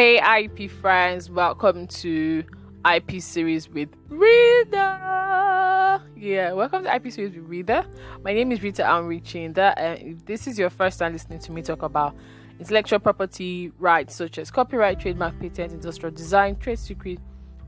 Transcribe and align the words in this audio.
Hey, 0.00 0.16
IP 0.40 0.70
friends, 0.70 1.28
welcome 1.28 1.86
to 1.86 2.42
IP 2.90 3.20
series 3.20 3.68
with 3.68 3.90
Rita. 4.08 6.00
Yeah, 6.16 6.54
welcome 6.54 6.84
to 6.84 6.94
IP 6.94 7.12
series 7.12 7.34
with 7.34 7.44
Rita. 7.44 7.84
My 8.24 8.32
name 8.32 8.50
is 8.50 8.62
Rita 8.62 8.82
Amrichinda, 8.82 9.74
and 9.76 9.98
if 10.00 10.24
this 10.24 10.46
is 10.46 10.58
your 10.58 10.70
first 10.70 10.98
time 10.98 11.12
listening 11.12 11.38
to 11.40 11.52
me 11.52 11.60
talk 11.60 11.82
about 11.82 12.16
intellectual 12.58 12.98
property 12.98 13.72
rights 13.78 14.16
such 14.16 14.38
as 14.38 14.50
copyright, 14.50 15.00
trademark, 15.00 15.38
patent, 15.38 15.74
industrial 15.74 16.14
design, 16.14 16.56
trade 16.56 16.78
secret, 16.78 17.18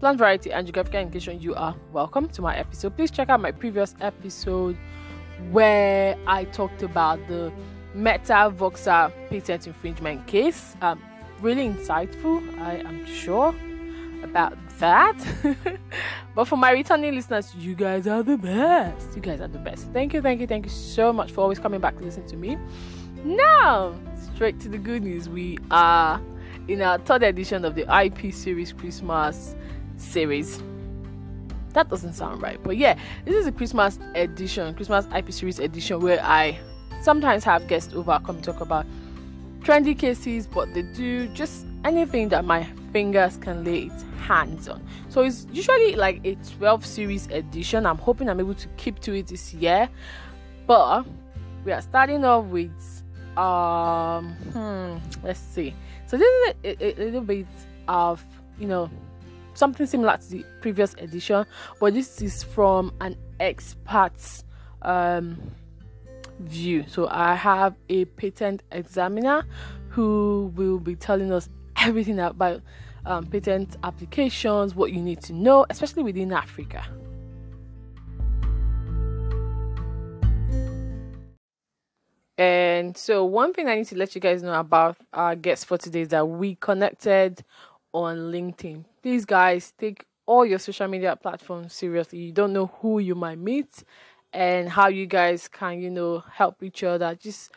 plant 0.01 0.17
variety, 0.17 0.51
and 0.53 0.67
geographical 0.67 1.01
indication, 1.01 1.39
you 1.39 1.55
are 1.55 1.77
welcome 1.93 2.31
to 2.31 2.41
my 2.41 2.57
episode. 2.57 2.97
Please 2.97 3.11
check 3.11 3.29
out 3.29 3.43
my 3.43 3.53
previous 3.53 3.95
episode 4.01 4.79
where 5.51 6.17
I 6.27 6.45
talked 6.45 6.83
about 6.83 7.19
the 7.29 7.53
Meta 7.95 8.51
Voxer 8.57 9.13
patent 9.29 9.67
infringement 9.67 10.27
case. 10.27 10.77
Um, 10.81 10.99
really 11.43 11.69
insightful, 11.69 12.43
I 12.61 12.77
am 12.77 13.05
sure 13.05 13.55
about 14.23 14.57
that. 14.79 15.17
but 16.35 16.45
for 16.47 16.57
my 16.57 16.71
returning 16.71 17.15
listeners, 17.15 17.55
you 17.55 17.75
guys 17.75 18.07
are 18.07 18.23
the 18.23 18.37
best. 18.37 19.15
You 19.15 19.23
guys 19.23 19.41
are 19.41 19.49
the 19.49 19.59
best. 19.59 19.89
Thank 19.93 20.15
you, 20.15 20.23
thank 20.23 20.41
you, 20.41 20.47
thank 20.47 20.65
you 20.65 20.71
so 20.71 21.13
much 21.13 21.33
for 21.33 21.41
always 21.41 21.59
coming 21.59 21.81
back 21.81 21.99
to 21.99 22.05
listen 22.05 22.27
to 22.29 22.37
me. 22.37 22.57
Now, 23.25 23.95
straight 24.35 24.61
to 24.61 24.69
the 24.69 24.79
good 24.79 25.03
news. 25.03 25.29
We 25.29 25.59
are 25.71 26.21
in 26.69 26.81
our 26.81 26.99
third 26.99 27.23
edition 27.23 27.65
of 27.65 27.75
the 27.75 27.87
IP 28.05 28.33
series 28.33 28.73
Christmas 28.73 29.55
series. 29.97 30.63
That 31.71 31.89
doesn't 31.89 32.13
sound 32.13 32.43
right, 32.43 32.63
but 32.63 32.77
yeah, 32.77 32.99
this 33.25 33.35
is 33.35 33.47
a 33.47 33.53
Christmas 33.53 33.99
edition, 34.15 34.75
Christmas 34.75 35.07
IP 35.17 35.33
series 35.33 35.59
edition 35.59 36.01
where 36.01 36.23
I 36.23 36.59
sometimes 37.03 37.45
have 37.45 37.67
guests 37.67 37.95
over 37.95 38.21
come 38.25 38.43
talk 38.43 38.61
about 38.61 38.87
trendy 39.63 39.99
cases, 39.99 40.47
but 40.47 40.73
they 40.75 40.83
do 40.83 41.29
just 41.29 41.67
anything 41.85 42.29
that 42.31 42.45
my 42.45 42.65
fingers 42.93 43.37
can 43.39 43.65
lay 43.65 43.85
its 43.85 44.05
hands 44.21 44.69
on. 44.69 44.85
So 45.09 45.23
it's 45.23 45.47
usually 45.53 45.97
like 45.97 46.21
a 46.25 46.37
12 46.59 46.85
series 46.85 47.27
edition. 47.29 47.87
I'm 47.87 47.99
hoping 47.99 48.29
I'm 48.29 48.41
able 48.41 48.55
to 48.55 48.69
keep 48.77 49.01
to 49.01 49.15
it 49.15 49.29
this 49.29 49.55
year. 49.55 49.89
But 50.67 51.05
we 51.65 51.73
are 51.73 51.81
starting 51.81 52.25
off 52.25 52.47
with 52.47 52.71
um 53.37 54.35
hmm, 54.53 54.99
let's 55.25 55.41
see. 55.41 55.75
So 56.07 56.19
this 56.19 56.29
is 56.29 56.55
a, 56.65 56.85
a, 56.85 57.03
a 57.03 57.05
little 57.05 57.23
bit 57.23 57.47
of 57.89 58.25
you 58.59 58.67
know 58.67 58.91
something 59.55 59.87
similar 59.87 60.17
to 60.17 60.29
the 60.29 60.45
previous 60.61 60.95
edition, 60.95 61.47
but 61.81 61.95
this 61.95 62.21
is 62.21 62.43
from 62.43 62.93
an 63.01 63.17
expert's 63.41 64.45
um 64.83 65.37
view. 66.41 66.85
So 66.89 67.09
I 67.11 67.35
have 67.35 67.75
a 67.89 68.05
patent 68.05 68.63
examiner 68.73 69.45
who 69.89 70.53
will 70.57 70.79
be 70.79 70.97
telling 70.97 71.33
us 71.33 71.49
everything 71.77 72.19
about 72.19 72.63
um, 73.05 73.27
patent 73.27 73.77
applications, 73.83 74.75
what 74.75 74.93
you 74.93 75.03
need 75.03 75.21
to 75.23 75.33
know, 75.33 75.67
especially 75.69 76.03
within 76.03 76.33
Africa. 76.33 76.85
And 82.39 82.97
so, 82.97 83.25
one 83.25 83.53
thing 83.53 83.69
I 83.69 83.77
need 83.77 83.87
to 83.87 83.97
let 83.97 84.15
you 84.15 84.21
guys 84.21 84.43
know 84.43 84.59
about 84.59 84.97
our 85.13 85.37
guests 85.37 85.65
for 85.65 85.79
today 85.79 86.01
is 86.01 86.09
that 86.09 86.27
we 86.27 86.57
connected 86.57 87.45
on 87.93 88.17
LinkedIn. 88.33 88.85
Please, 89.03 89.25
guys, 89.25 89.73
take 89.79 90.07
all 90.27 90.47
your 90.47 90.59
social 90.59 90.89
media 90.89 91.15
platforms 91.15 91.75
seriously. 91.75 92.19
You 92.19 92.33
don't 92.33 92.53
know 92.53 92.67
who 92.81 92.99
you 92.99 93.15
might 93.15 93.39
meet 93.39 93.85
and 94.33 94.69
how 94.69 94.89
you 94.89 95.07
guys 95.07 95.49
can, 95.49 95.81
you 95.81 95.91
know, 95.91 96.23
help 96.33 96.63
each 96.63 96.83
other. 96.83 97.15
Just 97.15 97.51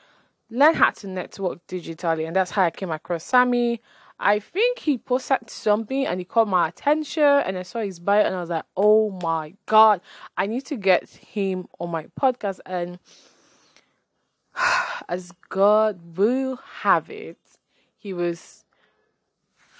learn 0.49 0.75
how 0.75 0.91
to 0.91 1.07
network 1.07 1.65
digitally. 1.67 2.27
And 2.27 2.35
that's 2.35 2.51
how 2.51 2.63
I 2.63 2.71
came 2.71 2.91
across 2.91 3.23
Sammy. 3.23 3.81
I 4.19 4.39
think 4.39 4.79
he 4.79 4.97
posted 4.97 5.49
something 5.49 6.05
and 6.05 6.19
he 6.19 6.25
caught 6.25 6.47
my 6.47 6.69
attention 6.69 7.23
and 7.23 7.57
I 7.57 7.63
saw 7.63 7.81
his 7.81 7.99
bio 7.99 8.21
and 8.21 8.33
I 8.35 8.39
was 8.39 8.49
like, 8.49 8.65
oh 8.77 9.11
my 9.21 9.53
god, 9.65 9.99
I 10.37 10.47
need 10.47 10.65
to 10.67 10.77
get 10.77 11.09
him 11.09 11.67
on 11.79 11.91
my 11.91 12.07
podcast. 12.19 12.59
And 12.65 12.99
as 15.09 15.33
God 15.49 16.17
will 16.17 16.57
have 16.81 17.09
it, 17.09 17.37
he 17.97 18.13
was 18.13 18.63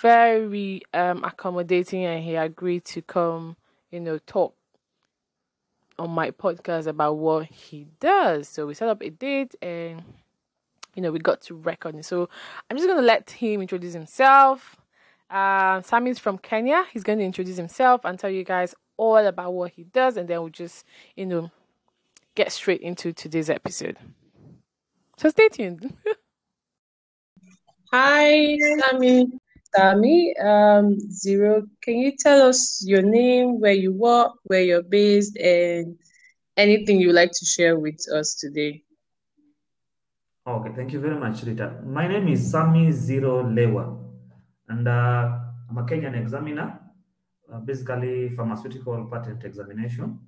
very 0.02 0.82
um 0.94 1.24
accommodating 1.24 2.04
and 2.04 2.24
he 2.24 2.36
agreed 2.36 2.84
to 2.86 3.02
come, 3.02 3.56
you 3.90 4.02
know, 4.02 4.18
talk 4.18 4.54
on 5.98 6.10
my 6.10 6.32
podcast 6.32 6.88
about 6.88 7.14
what 7.18 7.46
he 7.46 7.88
does. 8.00 8.48
So 8.48 8.66
we 8.68 8.74
set 8.74 8.90
up 8.90 9.02
a 9.02 9.10
date 9.10 9.56
and 9.62 10.04
you 10.96 11.02
know 11.02 11.12
we 11.12 11.20
got 11.20 11.42
to 11.44 11.56
record. 11.56 12.04
So 12.06 12.30
I'm 12.70 12.78
just 12.78 12.88
gonna 12.88 13.02
let 13.02 13.30
him 13.30 13.62
introduce 13.62 13.94
himself. 13.94 14.78
Uh, 15.30 15.82
Sammy's 15.82 16.20
from 16.20 16.38
Kenya. 16.38 16.86
He's 16.94 17.04
going 17.04 17.18
to 17.18 17.26
introduce 17.26 17.58
himself 17.58 18.02
and 18.06 18.20
tell 18.20 18.30
you 18.30 18.44
guys 18.44 18.76
all 18.96 19.18
about 19.18 19.54
what 19.54 19.72
he 19.72 19.84
does, 19.84 20.18
and 20.18 20.28
then 20.28 20.40
we'll 20.40 20.50
just 20.50 20.86
you 21.16 21.26
know 21.26 21.52
get 22.36 22.52
straight 22.52 22.82
into 22.82 23.14
today's 23.14 23.50
episode. 23.50 23.98
So 25.18 25.30
stay 25.30 25.50
tuned. 25.50 25.96
Hi, 27.92 28.58
Sammy. 28.80 29.40
Sammy, 29.76 30.34
um, 30.38 30.98
Zero, 31.12 31.64
can 31.82 31.98
you 31.98 32.16
tell 32.18 32.48
us 32.48 32.82
your 32.88 33.02
name, 33.02 33.60
where 33.60 33.74
you 33.74 33.92
work, 33.92 34.32
where 34.44 34.64
you're 34.64 34.84
based, 34.84 35.36
and 35.38 35.98
anything 36.56 37.00
you'd 37.00 37.14
like 37.14 37.32
to 37.32 37.46
share 37.46 37.78
with 37.78 38.00
us 38.14 38.36
today? 38.36 38.84
Okay, 40.48 40.72
thank 40.76 40.94
you 40.94 41.02
very 41.02 41.20
much, 41.20 41.44
Rita. 41.44 41.82
My 41.84 42.08
name 42.08 42.30
is 42.30 42.50
Sami 42.50 42.92
Zero 42.92 43.44
Lewa, 43.44 43.98
and 44.70 44.88
uh, 44.88 45.40
I'm 45.70 45.78
a 45.78 45.84
Kenyan 45.84 46.16
examiner, 46.16 46.80
uh, 47.52 47.60
basically 47.60 48.30
pharmaceutical 48.30 49.06
patent 49.12 49.44
examination. 49.44 50.20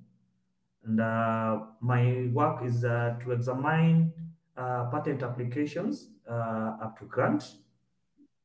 And 0.84 1.00
uh, 1.00 1.60
my 1.80 2.28
work 2.34 2.64
is 2.64 2.84
uh, 2.84 3.16
to 3.22 3.32
examine 3.32 4.12
uh, 4.58 4.90
patent 4.90 5.22
applications 5.22 6.10
uh, 6.28 6.76
up 6.82 6.98
to 6.98 7.06
grant 7.06 7.44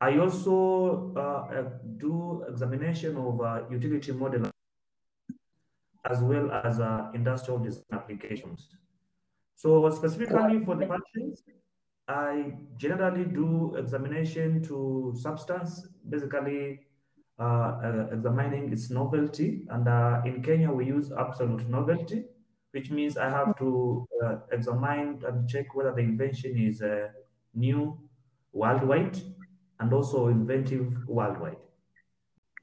I 0.04 0.18
also 0.18 1.14
uh, 1.16 1.64
do 1.98 2.44
examination 2.50 3.16
of 3.16 3.40
uh, 3.40 3.62
utility 3.72 4.12
model 4.12 4.52
as 6.12 6.20
well 6.20 6.52
as 6.52 6.82
uh, 6.82 7.10
industrial 7.14 7.60
design 7.60 7.94
applications. 7.94 8.68
So 9.56 9.90
specifically 9.92 10.60
for 10.66 10.76
the 10.76 10.88
patents, 10.88 11.44
I 12.10 12.52
generally 12.76 13.24
do 13.24 13.76
examination 13.78 14.62
to 14.64 15.14
substance, 15.16 15.88
basically 16.10 16.82
uh, 17.40 17.44
uh, 17.44 18.08
examining 18.12 18.74
its 18.74 18.90
novelty. 18.90 19.66
And 19.70 19.88
uh, 19.88 20.22
in 20.26 20.44
Kenya, 20.44 20.70
we 20.70 20.86
use 20.88 21.14
absolute 21.18 21.70
novelty, 21.70 22.26
which 22.72 22.92
means 22.92 23.16
I 23.16 23.30
have 23.30 23.58
to 23.60 24.06
examine 24.52 25.22
and 25.26 25.48
check 25.48 25.74
whether 25.74 25.94
the 25.94 26.02
invention 26.02 26.58
is 26.58 26.84
new 27.56 27.98
worldwide 28.52 29.18
and 29.80 29.94
also 29.94 30.28
inventive 30.28 31.08
worldwide. 31.08 31.58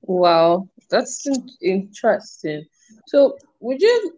Wow, 0.02 0.68
that's 0.90 1.26
interesting. 1.62 2.64
So, 3.06 3.36
would 3.60 3.80
you 3.80 4.12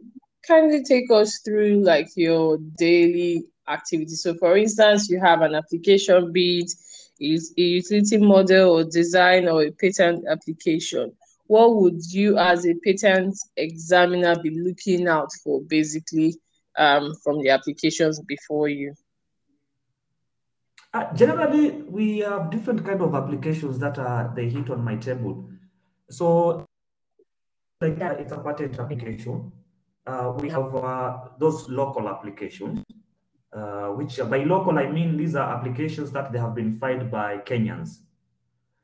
kindly 0.47 0.83
take 0.83 1.11
us 1.11 1.39
through 1.45 1.83
like 1.85 2.09
your 2.17 2.59
daily 2.79 3.45
activities? 3.69 4.23
So, 4.23 4.35
for 4.35 4.57
instance, 4.57 5.09
you 5.09 5.21
have 5.21 5.43
an 5.43 5.55
application, 5.55 6.33
be 6.33 6.61
it 6.61 6.73
is 7.21 7.53
a 7.59 7.63
utility 7.63 8.19
model 8.19 8.71
or 8.73 8.85
design 8.85 9.49
or 9.49 9.63
a 9.65 9.71
patent 9.73 10.25
application. 10.29 11.13
What 11.47 11.77
would 11.77 12.01
you, 12.13 12.39
as 12.39 12.67
a 12.67 12.75
patent 12.85 13.37
examiner, 13.57 14.37
be 14.43 14.51
looking 14.51 15.07
out 15.09 15.31
for 15.45 15.61
basically 15.63 16.37
um, 16.79 17.15
from 17.23 17.43
the 17.43 17.51
applications 17.51 18.21
before 18.21 18.69
you? 18.69 18.95
Uh, 20.95 21.13
generally, 21.15 21.83
we 21.89 22.19
have 22.19 22.51
different 22.51 22.85
kind 22.85 23.01
of 23.01 23.15
applications 23.15 23.79
that 23.79 23.99
are 23.99 24.31
they 24.37 24.49
hit 24.49 24.69
on 24.69 24.85
my 24.85 24.95
table. 24.97 25.49
So, 26.11 26.67
like 27.81 28.01
uh, 28.01 28.17
it's 28.19 28.33
a 28.33 28.39
patent 28.39 28.79
application. 28.79 29.51
Uh, 30.07 30.35
we 30.39 30.51
have 30.51 30.75
uh, 30.75 31.19
those 31.39 31.67
local 31.71 32.09
applications, 32.09 32.85
uh, 33.55 33.89
which 33.89 34.19
by 34.29 34.45
local 34.45 34.79
I 34.79 34.91
mean 34.91 35.17
these 35.17 35.35
are 35.35 35.57
applications 35.57 36.11
that 36.13 36.31
they 36.31 36.39
have 36.39 36.55
been 36.55 36.73
filed 36.79 37.11
by 37.11 37.39
Kenyans. 37.39 38.01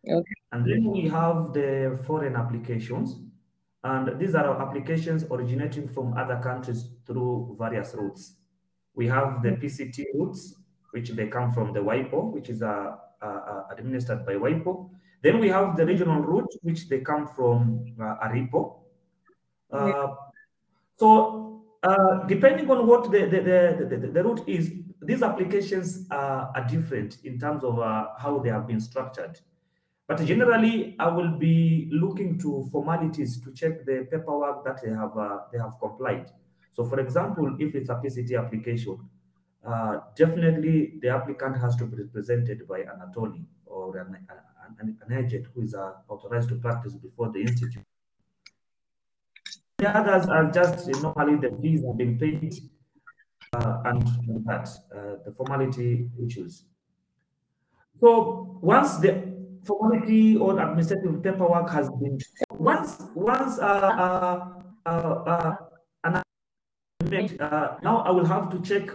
Okay. 0.08 0.34
And 0.52 0.64
then 0.64 0.90
we 0.90 1.08
have 1.08 1.52
the 1.52 2.00
foreign 2.06 2.37
applications, 2.37 3.16
and 3.84 4.19
these 4.19 4.34
are 4.34 4.62
applications 4.62 5.25
originating 5.31 5.88
from 5.88 6.14
other 6.16 6.40
countries 6.43 6.88
through 7.06 7.54
various 7.58 7.94
routes. 7.94 8.37
We 8.94 9.06
have 9.08 9.43
the 9.43 9.50
PCT 9.50 10.06
routes, 10.14 10.54
which 10.90 11.11
they 11.11 11.26
come 11.26 11.52
from 11.52 11.73
the 11.73 11.81
WIPO, 11.81 12.32
which 12.32 12.49
is 12.49 12.62
uh, 12.62 12.96
uh, 13.23 13.25
uh, 13.25 13.62
administered 13.76 14.25
by 14.25 14.35
WIPO. 14.35 14.90
Then 15.23 15.38
we 15.40 15.49
have 15.49 15.76
the 15.76 15.85
regional 15.85 16.20
route, 16.20 16.52
which 16.62 16.88
they 16.88 17.00
come 17.00 17.29
from 17.29 17.85
uh, 18.00 18.17
ARIPO. 18.25 18.81
Uh, 19.70 20.14
so 20.96 21.62
uh, 21.82 22.25
depending 22.26 22.70
on 22.70 22.87
what 22.87 23.11
the, 23.11 23.20
the, 23.26 23.40
the, 23.40 23.96
the, 23.96 24.06
the 24.08 24.23
route 24.25 24.49
is, 24.49 24.73
these 25.02 25.23
applications 25.23 26.06
are 26.11 26.67
different 26.69 27.19
in 27.25 27.38
terms 27.38 27.62
of 27.64 27.76
how 28.19 28.40
they 28.43 28.50
have 28.50 28.67
been 28.67 28.81
structured. 28.81 29.38
But 30.08 30.25
generally, 30.25 30.96
I 30.99 31.08
will 31.08 31.37
be 31.38 31.90
looking 31.93 32.38
to 32.38 32.67
formalities 32.73 33.43
to 33.43 33.52
check 33.52 33.85
the 33.85 34.08
paperwork 34.11 34.64
that 34.64 34.82
they 34.82 34.88
have 34.88 35.17
uh, 35.17 35.40
they 35.52 35.58
have 35.58 35.75
complied. 35.79 36.31
So, 36.73 36.85
for 36.85 36.99
example, 36.99 37.56
if 37.58 37.75
it's 37.75 37.90
a 37.90 37.96
PCT 37.96 38.38
application, 38.38 38.99
uh, 39.66 40.00
definitely 40.16 40.99
the 41.02 41.08
applicant 41.08 41.56
has 41.58 41.76
to 41.76 41.84
be 41.84 42.02
represented 42.02 42.66
by 42.69 42.81
an 42.81 43.00
attorney 43.10 43.44
or 43.66 43.96
an, 43.99 44.16
an, 44.81 44.96
an 45.06 45.25
agent 45.25 45.46
who 45.55 45.62
is 45.62 45.75
uh, 45.75 45.93
authorized 46.08 46.49
to 46.49 46.56
practice 46.56 46.94
before 46.94 47.31
the 47.32 47.40
institute. 47.40 47.84
The 49.78 49.96
others 49.96 50.26
are 50.26 50.50
just 50.50 50.88
normally 51.02 51.37
the 51.37 51.56
fees 51.62 51.84
have 51.84 51.96
been 51.96 52.19
paid 52.19 52.55
uh, 53.52 53.82
and 53.84 54.02
that 54.46 54.69
uh, 54.94 55.22
the 55.25 55.32
formality 55.37 56.11
issues. 56.25 56.64
So 58.00 58.58
once 58.61 58.96
the 58.99 59.28
formality 59.64 60.37
or 60.37 60.61
administrative 60.61 61.22
paperwork 61.22 61.70
has 61.70 61.90
been 61.90 62.19
once 62.50 63.02
once 63.14 63.58
uh, 63.58 63.64
uh, 63.64 64.49
uh, 64.87 64.88
uh, 64.90 65.56
uh, 67.40 67.76
now 67.82 67.99
I 67.99 68.11
will 68.11 68.25
have 68.26 68.50
to 68.50 68.61
check 68.61 68.90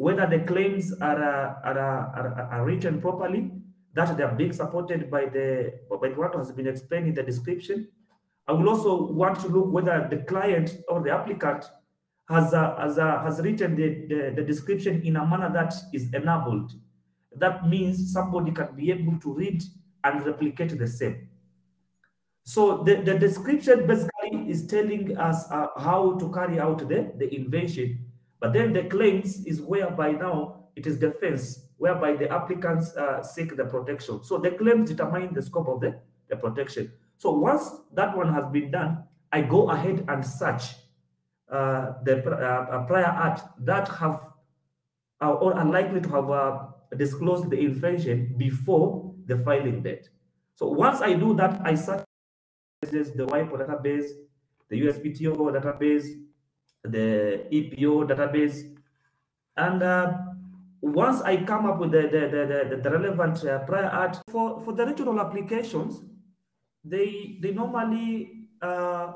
whether 0.00 0.26
the 0.26 0.38
claims 0.46 0.94
are, 1.02 1.22
uh, 1.22 1.54
are, 1.62 1.78
uh, 1.78 2.18
are, 2.18 2.48
are, 2.52 2.64
written 2.64 3.02
properly, 3.02 3.50
that 3.92 4.16
they 4.16 4.22
are 4.22 4.34
being 4.34 4.50
supported 4.50 5.10
by 5.10 5.26
the 5.26 5.74
by 5.90 6.08
what 6.08 6.34
has 6.34 6.50
been 6.52 6.66
explained 6.66 7.08
in 7.08 7.14
the 7.14 7.22
description. 7.22 7.86
I 8.48 8.52
will 8.52 8.70
also 8.70 9.12
want 9.12 9.38
to 9.40 9.48
look 9.48 9.70
whether 9.70 10.08
the 10.08 10.24
client 10.24 10.78
or 10.88 11.02
the 11.02 11.10
applicant 11.10 11.66
has 12.30 12.54
uh, 12.54 12.76
has, 12.78 12.96
uh, 12.96 13.22
has 13.22 13.42
written 13.42 13.76
the, 13.76 14.06
the, 14.08 14.32
the 14.36 14.42
description 14.42 15.02
in 15.02 15.16
a 15.16 15.26
manner 15.26 15.52
that 15.52 15.74
is 15.92 16.04
enabled. 16.14 16.72
That 17.36 17.68
means 17.68 18.10
somebody 18.10 18.52
can 18.52 18.74
be 18.74 18.90
able 18.92 19.20
to 19.20 19.34
read 19.34 19.62
and 20.02 20.24
replicate 20.24 20.78
the 20.78 20.88
same. 20.88 21.28
So 22.44 22.82
the, 22.84 23.02
the 23.02 23.18
description 23.18 23.86
basically 23.86 24.48
is 24.48 24.66
telling 24.66 25.18
us 25.18 25.44
uh, 25.50 25.66
how 25.76 26.16
to 26.18 26.32
carry 26.32 26.58
out 26.58 26.78
the, 26.88 27.12
the 27.18 27.28
invention 27.34 28.09
but 28.40 28.52
then 28.52 28.72
the 28.72 28.84
claims 28.84 29.44
is 29.44 29.60
whereby 29.60 30.12
now 30.12 30.64
it 30.74 30.86
is 30.86 30.96
defense, 30.96 31.66
whereby 31.76 32.16
the 32.16 32.32
applicants 32.32 32.96
uh, 32.96 33.22
seek 33.22 33.56
the 33.56 33.64
protection. 33.64 34.24
So 34.24 34.38
the 34.38 34.52
claims 34.52 34.88
determine 34.88 35.34
the 35.34 35.42
scope 35.42 35.68
of 35.68 35.80
the, 35.80 36.00
the 36.28 36.36
protection. 36.36 36.92
So 37.18 37.32
once 37.32 37.70
that 37.92 38.16
one 38.16 38.32
has 38.32 38.46
been 38.46 38.70
done, 38.70 39.04
I 39.30 39.42
go 39.42 39.70
ahead 39.70 40.04
and 40.08 40.24
search 40.24 40.74
uh, 41.50 41.92
the 42.04 42.24
uh, 42.24 42.86
prior 42.86 43.04
art 43.04 43.40
that 43.60 43.88
have 43.88 44.22
uh, 45.20 45.32
or 45.32 45.54
are 45.54 45.64
likely 45.66 46.00
to 46.00 46.08
have 46.08 46.30
uh, 46.30 46.58
disclosed 46.96 47.50
the 47.50 47.58
invention 47.58 48.34
before 48.38 49.14
the 49.26 49.36
filing 49.36 49.82
date. 49.82 50.08
So 50.54 50.68
once 50.68 51.02
I 51.02 51.12
do 51.12 51.34
that, 51.34 51.60
I 51.64 51.74
search 51.74 52.04
the 52.82 53.26
WIPO 53.26 53.66
database, 53.66 54.08
the 54.68 54.80
USPTO 54.80 55.36
database, 55.36 56.06
the 56.84 57.46
EPO 57.52 58.08
database. 58.08 58.74
And 59.56 59.82
uh, 59.82 60.12
once 60.80 61.20
I 61.22 61.44
come 61.44 61.66
up 61.66 61.78
with 61.78 61.92
the, 61.92 62.02
the, 62.02 62.76
the, 62.76 62.80
the, 62.82 62.90
relevant 62.90 63.44
uh, 63.44 63.58
prior 63.60 63.86
art 63.86 64.18
for, 64.30 64.60
for 64.60 64.72
the 64.72 64.86
regional 64.86 65.20
applications, 65.20 66.00
they, 66.84 67.38
they 67.40 67.52
normally, 67.52 68.46
uh, 68.62 69.12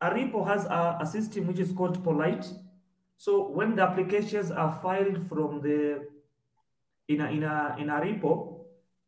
ARIPO 0.00 0.46
has 0.46 0.64
a, 0.66 0.98
a 1.00 1.06
system 1.06 1.48
which 1.48 1.58
is 1.58 1.72
called 1.72 2.02
Polite. 2.04 2.46
So 3.16 3.48
when 3.48 3.74
the 3.74 3.82
applications 3.82 4.52
are 4.52 4.78
filed 4.80 5.28
from 5.28 5.60
the, 5.60 6.06
in 7.08 7.20
a, 7.20 7.30
in 7.30 7.42
a, 7.42 7.76
in 7.78 7.88
ARIPO, 7.88 8.58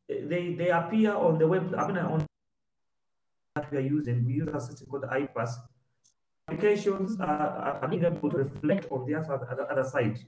they, 0.08 0.54
they 0.54 0.70
appear 0.70 1.14
on 1.14 1.38
the 1.38 1.46
web, 1.46 1.72
I 1.78 1.86
mean, 1.86 1.98
on 1.98 2.26
that 3.54 3.70
we 3.70 3.78
are 3.78 3.82
using, 3.82 4.24
we 4.24 4.34
use 4.34 4.48
a 4.52 4.60
system 4.60 4.88
called 4.88 5.04
IPAS 5.04 5.50
applications 6.50 7.18
are, 7.20 7.86
being 7.88 8.04
able 8.04 8.30
to 8.30 8.36
reflect 8.36 8.86
on 8.90 9.06
the 9.06 9.14
other, 9.14 9.84
side. 9.84 10.18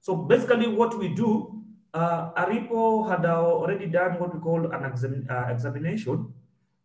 So 0.00 0.16
basically 0.16 0.68
what 0.68 0.98
we 0.98 1.08
do, 1.08 1.62
uh, 1.94 2.32
ARIPO 2.32 3.08
had 3.10 3.24
already 3.24 3.86
done 3.86 4.18
what 4.18 4.34
we 4.34 4.40
call 4.40 4.72
an 4.72 4.84
exam, 4.84 5.26
uh, 5.30 5.46
examination 5.48 6.32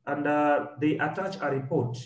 and 0.08 0.28
uh, 0.28 0.68
they 0.80 0.98
attach 0.98 1.38
a 1.42 1.50
report. 1.50 1.98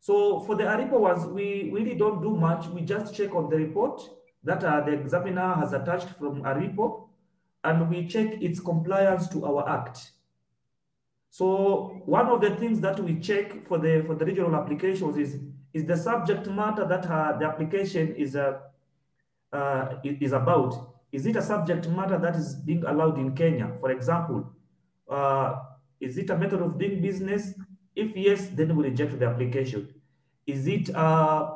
So 0.00 0.40
for 0.40 0.56
the 0.56 0.64
ARIPO 0.64 0.98
ones, 0.98 1.26
we 1.26 1.70
really 1.72 1.94
don't 1.94 2.22
do 2.22 2.36
much. 2.36 2.66
We 2.68 2.82
just 2.82 3.14
check 3.14 3.34
on 3.34 3.50
the 3.50 3.56
report 3.56 4.00
that 4.44 4.64
uh, 4.64 4.80
the 4.82 4.92
examiner 4.92 5.54
has 5.54 5.72
attached 5.72 6.10
from 6.10 6.42
ARIPO 6.42 7.08
and 7.64 7.90
we 7.90 8.06
check 8.06 8.40
its 8.40 8.60
compliance 8.60 9.28
to 9.28 9.44
our 9.44 9.68
act. 9.68 10.12
So 11.30 12.02
one 12.06 12.26
of 12.26 12.40
the 12.40 12.56
things 12.56 12.80
that 12.80 12.98
we 13.00 13.20
check 13.20 13.66
for 13.66 13.78
the 13.78 14.02
for 14.06 14.14
the 14.14 14.24
regional 14.24 14.54
applications 14.56 15.16
is 15.16 15.38
is 15.72 15.84
the 15.84 15.96
subject 15.96 16.46
matter 16.48 16.86
that 16.86 17.06
uh, 17.06 17.36
the 17.38 17.46
application 17.46 18.14
is 18.16 18.36
uh, 18.36 18.58
uh, 19.52 19.96
is 20.02 20.32
about. 20.32 20.94
Is 21.12 21.26
it 21.26 21.36
a 21.36 21.42
subject 21.42 21.88
matter 21.88 22.18
that 22.18 22.36
is 22.36 22.54
being 22.56 22.84
allowed 22.84 23.18
in 23.18 23.34
Kenya? 23.34 23.72
For 23.80 23.90
example, 23.90 24.52
uh, 25.08 25.56
is 26.00 26.18
it 26.18 26.30
a 26.30 26.36
method 26.36 26.60
of 26.60 26.78
doing 26.78 27.00
business? 27.00 27.54
If 27.94 28.16
yes, 28.16 28.48
then 28.52 28.76
we 28.76 28.84
reject 28.84 29.18
the 29.18 29.26
application. 29.26 29.94
Is 30.46 30.66
it 30.66 30.94
uh, 30.94 31.50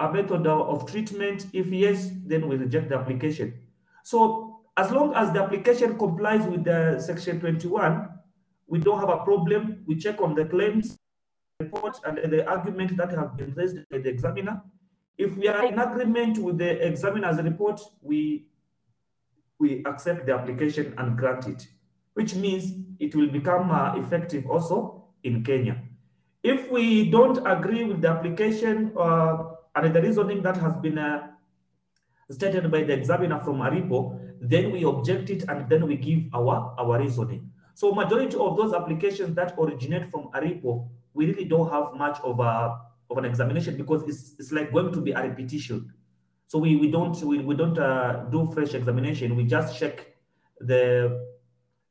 a 0.00 0.12
method 0.12 0.46
of 0.46 0.90
treatment? 0.90 1.46
If 1.52 1.66
yes, 1.66 2.10
then 2.24 2.48
we 2.48 2.56
reject 2.56 2.88
the 2.88 2.96
application. 2.96 3.54
So 4.04 4.60
as 4.76 4.90
long 4.92 5.12
as 5.14 5.32
the 5.32 5.42
application 5.42 5.98
complies 5.98 6.46
with 6.46 6.64
the 6.64 7.00
section 7.00 7.40
21, 7.40 8.08
we 8.68 8.78
don't 8.78 9.00
have 9.00 9.08
a 9.08 9.24
problem. 9.24 9.82
We 9.86 9.96
check 9.96 10.20
on 10.20 10.34
the 10.34 10.44
claims 10.44 10.96
report 11.58 11.98
and 12.04 12.32
the 12.32 12.46
argument 12.46 12.96
that 12.96 13.10
have 13.10 13.36
been 13.36 13.52
raised 13.54 13.78
by 13.90 13.98
the 13.98 14.08
examiner. 14.08 14.62
If 15.16 15.36
we 15.36 15.48
are 15.48 15.66
in 15.66 15.78
agreement 15.78 16.38
with 16.38 16.58
the 16.58 16.86
examiner's 16.86 17.42
report, 17.42 17.80
we 18.00 18.46
we 19.58 19.82
accept 19.86 20.26
the 20.26 20.34
application 20.34 20.94
and 20.98 21.18
grant 21.18 21.48
it, 21.48 21.66
which 22.14 22.36
means 22.36 22.74
it 23.00 23.16
will 23.16 23.26
become 23.26 23.72
uh, 23.72 23.96
effective 23.96 24.46
also 24.46 25.08
in 25.24 25.42
Kenya. 25.42 25.82
If 26.44 26.70
we 26.70 27.10
don't 27.10 27.44
agree 27.44 27.82
with 27.82 28.00
the 28.00 28.08
application 28.08 28.92
uh, 28.96 29.54
and 29.74 29.92
the 29.92 30.00
reasoning 30.00 30.42
that 30.42 30.56
has 30.58 30.76
been 30.76 30.96
uh, 30.96 31.26
stated 32.30 32.70
by 32.70 32.84
the 32.84 32.92
examiner 32.92 33.40
from 33.40 33.58
ARIPO, 33.58 34.20
then 34.40 34.70
we 34.70 34.84
object 34.84 35.30
it 35.30 35.42
and 35.48 35.68
then 35.68 35.88
we 35.88 35.96
give 35.96 36.32
our, 36.32 36.76
our 36.78 37.00
reasoning. 37.00 37.50
So 37.78 37.92
majority 37.92 38.36
of 38.36 38.56
those 38.56 38.74
applications 38.74 39.36
that 39.36 39.54
originate 39.56 40.10
from 40.10 40.30
ARIPO, 40.34 40.88
we 41.14 41.26
really 41.26 41.44
don't 41.44 41.70
have 41.70 41.94
much 41.94 42.18
of 42.24 42.40
a 42.40 42.76
of 43.08 43.18
an 43.18 43.24
examination 43.24 43.76
because 43.76 44.02
it's, 44.02 44.34
it's 44.36 44.50
like 44.50 44.72
going 44.72 44.92
to 44.92 45.00
be 45.00 45.12
a 45.12 45.22
repetition. 45.22 45.92
So 46.48 46.58
we, 46.58 46.74
we 46.74 46.90
don't 46.90 47.16
we, 47.22 47.38
we 47.38 47.54
don't 47.54 47.78
uh, 47.78 48.24
do 48.32 48.50
fresh 48.52 48.74
examination. 48.74 49.36
We 49.36 49.44
just 49.44 49.78
check 49.78 50.12
the 50.58 51.24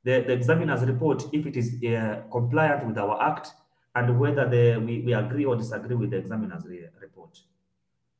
the, 0.03 0.25
the 0.27 0.33
examiner's 0.33 0.81
report 0.81 1.23
if 1.31 1.45
it 1.45 1.55
is 1.55 1.81
uh, 1.85 2.23
compliant 2.33 2.85
with 2.85 2.97
our 2.97 3.23
act 3.23 3.53
and 3.95 4.19
whether 4.19 4.45
the, 4.45 4.83
we, 4.85 5.03
we 5.03 5.13
agree 5.13 5.45
or 5.45 5.55
disagree 5.55 5.95
with 5.95 6.09
the 6.11 6.17
examiner's 6.17 6.65
re 6.65 6.85
report. 6.99 7.39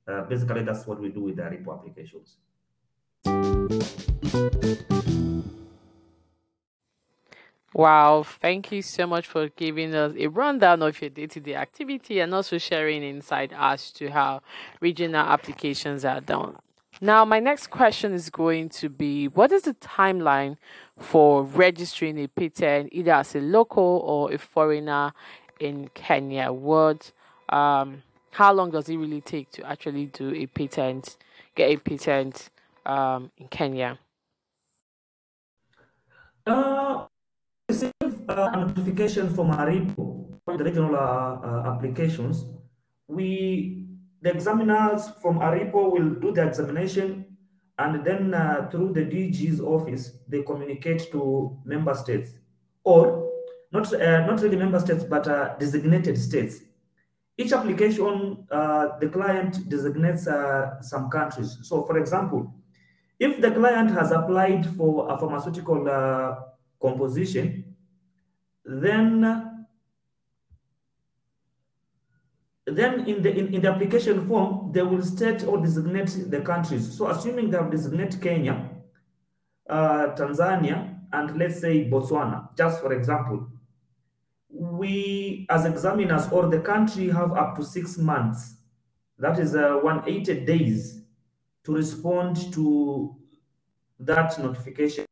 Uh, 0.07 0.21
basically, 0.21 0.63
that's 0.63 0.88
what 0.88 1.01
we 1.01 1.09
do 1.09 1.19
with 1.19 1.36
the 1.36 1.41
ARIPO 1.41 1.77
applications. 1.77 2.38
Wow, 7.77 8.24
thank 8.24 8.72
you 8.72 8.81
so 8.81 9.05
much 9.05 9.27
for 9.27 9.50
giving 9.50 9.93
us 9.93 10.15
a 10.17 10.25
rundown 10.25 10.81
of 10.81 11.00
your 11.00 11.12
day 11.12 11.27
to 11.27 11.39
day 11.39 11.53
activity 11.53 12.19
and 12.22 12.34
also 12.34 12.57
sharing 12.57 13.03
insight 13.03 13.51
as 13.55 13.91
to 13.91 14.10
how 14.10 14.41
regional 14.79 15.22
applications 15.22 16.03
are 16.03 16.19
done. 16.19 16.55
Now, 17.01 17.24
my 17.24 17.39
next 17.39 17.67
question 17.67 18.13
is 18.13 18.31
going 18.31 18.69
to 18.69 18.89
be 18.89 19.27
What 19.27 19.51
is 19.51 19.62
the 19.62 19.75
timeline 19.75 20.57
for 20.98 21.43
registering 21.43 22.17
a 22.17 22.25
patent 22.25 22.89
either 22.93 23.12
as 23.12 23.36
a 23.36 23.41
local 23.41 24.01
or 24.03 24.34
a 24.34 24.39
foreigner 24.39 25.13
in 25.60 25.91
Kenya? 25.93 26.51
What, 26.51 27.12
um, 27.50 28.01
how 28.31 28.53
long 28.53 28.72
does 28.72 28.89
it 28.89 28.98
really 28.98 29.22
take 29.22 29.51
to 29.51 29.69
actually 29.69 30.07
do 30.07 30.34
a 30.34 30.48
patent, 30.48 31.15
get 31.53 31.69
a 31.69 31.77
patent 31.77 32.50
um, 32.88 33.29
in 33.38 33.48
Kenya? 33.50 34.00
Uh, 36.48 37.05
uh, 38.27 38.51
a 38.53 38.57
notification 38.57 39.34
from 39.34 39.51
ARIPO, 39.51 40.17
the 40.46 40.63
regional 40.63 40.96
uh, 40.96 41.00
uh, 41.00 41.74
applications, 41.74 42.46
we, 43.07 43.86
the 44.22 44.31
examiners 44.31 45.10
from 45.22 45.39
ARIPO 45.39 45.91
will 45.91 46.10
do 46.19 46.31
the 46.34 46.46
examination 46.46 47.25
and 47.79 48.05
then 48.05 48.34
uh, 48.34 48.67
through 48.72 48.93
the 48.93 49.01
DG's 49.01 49.62
office, 49.62 50.17
they 50.27 50.41
communicate 50.41 51.12
to 51.12 51.57
member 51.63 51.93
states 51.93 52.31
or 52.84 53.31
not, 53.72 53.93
uh, 53.93 54.25
not 54.25 54.41
really 54.41 54.55
member 54.55 54.79
states, 54.79 55.03
but 55.03 55.27
uh, 55.27 55.55
designated 55.57 56.17
states. 56.17 56.62
Each 57.38 57.51
application, 57.51 58.48
the 58.50 59.10
client 59.13 59.69
designates 59.69 60.27
some 60.81 61.07
countries. 61.12 61.60
So 61.62 61.84
for 61.84 62.00
example, 62.00 62.51
if 63.19 63.39
the 63.39 63.51
client 63.51 63.91
has 63.91 64.12
applied 64.12 64.65
for 64.75 65.12
a 65.12 65.17
pharmaceutical 65.19 65.86
composition, 66.81 67.66
then 68.67 69.65
then 72.65 73.07
in 73.07 73.21
the 73.21 73.33
in, 73.33 73.53
in 73.53 73.62
the 73.62 73.69
application 73.69 74.27
form 74.27 74.71
they 74.74 74.81
will 74.81 75.01
state 75.01 75.45
or 75.45 75.57
designate 75.57 76.29
the 76.29 76.41
countries. 76.41 76.97
So 76.97 77.07
assuming 77.09 77.50
they 77.50 77.57
have 77.57 77.71
designated 77.71 78.21
Kenya, 78.21 78.69
uh, 79.69 80.07
Tanzania, 80.15 81.00
and 81.13 81.38
let's 81.38 81.62
say 81.62 81.89
Botswana, 81.89 82.55
just 82.57 82.81
for 82.81 82.91
example, 82.91 83.47
we 84.50 85.47
as 85.50 85.65
examiners 85.65 86.27
or 86.29 86.50
the 86.50 86.59
country 86.59 87.07
have 87.09 87.31
up 87.31 87.55
to 87.55 87.63
six 87.63 87.97
months, 87.97 88.57
that 89.17 89.39
is 89.39 89.55
uh, 89.55 89.79
180 89.81 90.45
days 90.45 91.01
to 91.63 91.74
respond 91.74 92.51
to 92.53 93.15
that 94.00 94.38
notification. 94.39 95.05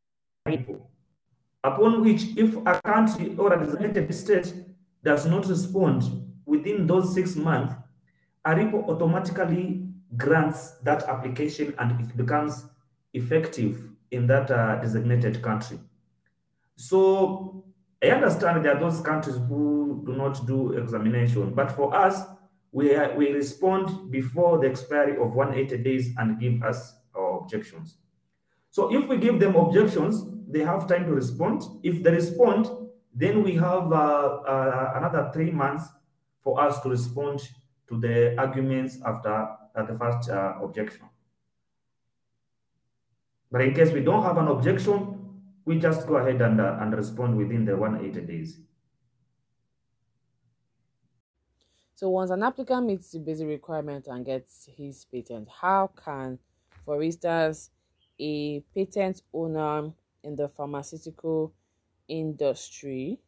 Upon 1.66 2.04
which, 2.04 2.36
if 2.36 2.54
a 2.64 2.80
country 2.84 3.34
or 3.36 3.52
a 3.52 3.58
designated 3.58 4.14
state 4.14 4.54
does 5.02 5.26
not 5.26 5.46
respond 5.46 6.04
within 6.44 6.86
those 6.86 7.12
six 7.12 7.34
months, 7.34 7.74
ARIPO 8.46 8.88
automatically 8.88 9.84
grants 10.16 10.76
that 10.84 11.02
application 11.08 11.74
and 11.80 12.00
it 12.00 12.16
becomes 12.16 12.66
effective 13.14 13.82
in 14.12 14.28
that 14.28 14.48
uh, 14.48 14.76
designated 14.80 15.42
country. 15.42 15.80
So 16.76 17.64
I 18.00 18.10
understand 18.10 18.64
there 18.64 18.76
are 18.76 18.80
those 18.80 19.00
countries 19.00 19.36
who 19.48 20.04
do 20.06 20.12
not 20.12 20.46
do 20.46 20.74
examination, 20.74 21.52
but 21.52 21.72
for 21.72 21.92
us, 21.92 22.22
we, 22.70 22.96
we 23.16 23.32
respond 23.32 24.12
before 24.12 24.60
the 24.60 24.68
expiry 24.68 25.16
of 25.20 25.34
180 25.34 25.82
days 25.82 26.14
and 26.18 26.38
give 26.38 26.62
us 26.62 26.94
our 27.16 27.40
objections. 27.40 27.96
So 28.70 28.94
if 28.94 29.08
we 29.08 29.16
give 29.16 29.40
them 29.40 29.56
objections, 29.56 30.35
they 30.46 30.60
have 30.60 30.86
time 30.86 31.06
to 31.06 31.12
respond. 31.12 31.62
If 31.82 32.02
they 32.02 32.12
respond, 32.12 32.68
then 33.14 33.42
we 33.42 33.54
have 33.54 33.92
uh, 33.92 34.40
uh, 34.46 34.92
another 34.96 35.30
three 35.32 35.50
months 35.50 35.84
for 36.42 36.60
us 36.60 36.80
to 36.82 36.90
respond 36.90 37.40
to 37.88 37.98
the 37.98 38.38
arguments 38.38 38.98
after 39.04 39.32
uh, 39.74 39.82
the 39.84 39.94
first 39.98 40.28
objection. 40.62 41.06
But 43.50 43.62
in 43.62 43.74
case 43.74 43.92
we 43.92 44.00
don't 44.02 44.22
have 44.22 44.36
an 44.36 44.48
objection, 44.48 45.16
we 45.64 45.78
just 45.78 46.06
go 46.06 46.16
ahead 46.16 46.40
and, 46.42 46.60
uh, 46.60 46.78
and 46.80 46.94
respond 46.94 47.36
within 47.36 47.64
the 47.64 47.76
180 47.76 48.26
days. 48.26 48.60
So 51.94 52.10
once 52.10 52.30
an 52.30 52.42
applicant 52.42 52.86
meets 52.86 53.12
the 53.12 53.18
basic 53.20 53.48
requirement 53.48 54.06
and 54.06 54.24
gets 54.24 54.68
his 54.76 55.06
patent, 55.06 55.48
how 55.48 55.90
can, 55.96 56.38
for 56.84 57.02
instance, 57.02 57.70
a 58.20 58.60
patent 58.74 59.22
owner 59.32 59.90
in 60.26 60.34
the 60.34 60.48
pharmaceutical 60.48 61.54
industry 62.08 63.18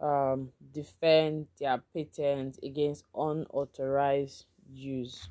um, 0.00 0.48
defend 0.72 1.46
their 1.60 1.82
patent 1.94 2.58
against 2.62 3.04
unauthorized 3.14 4.46
use? 4.72 5.28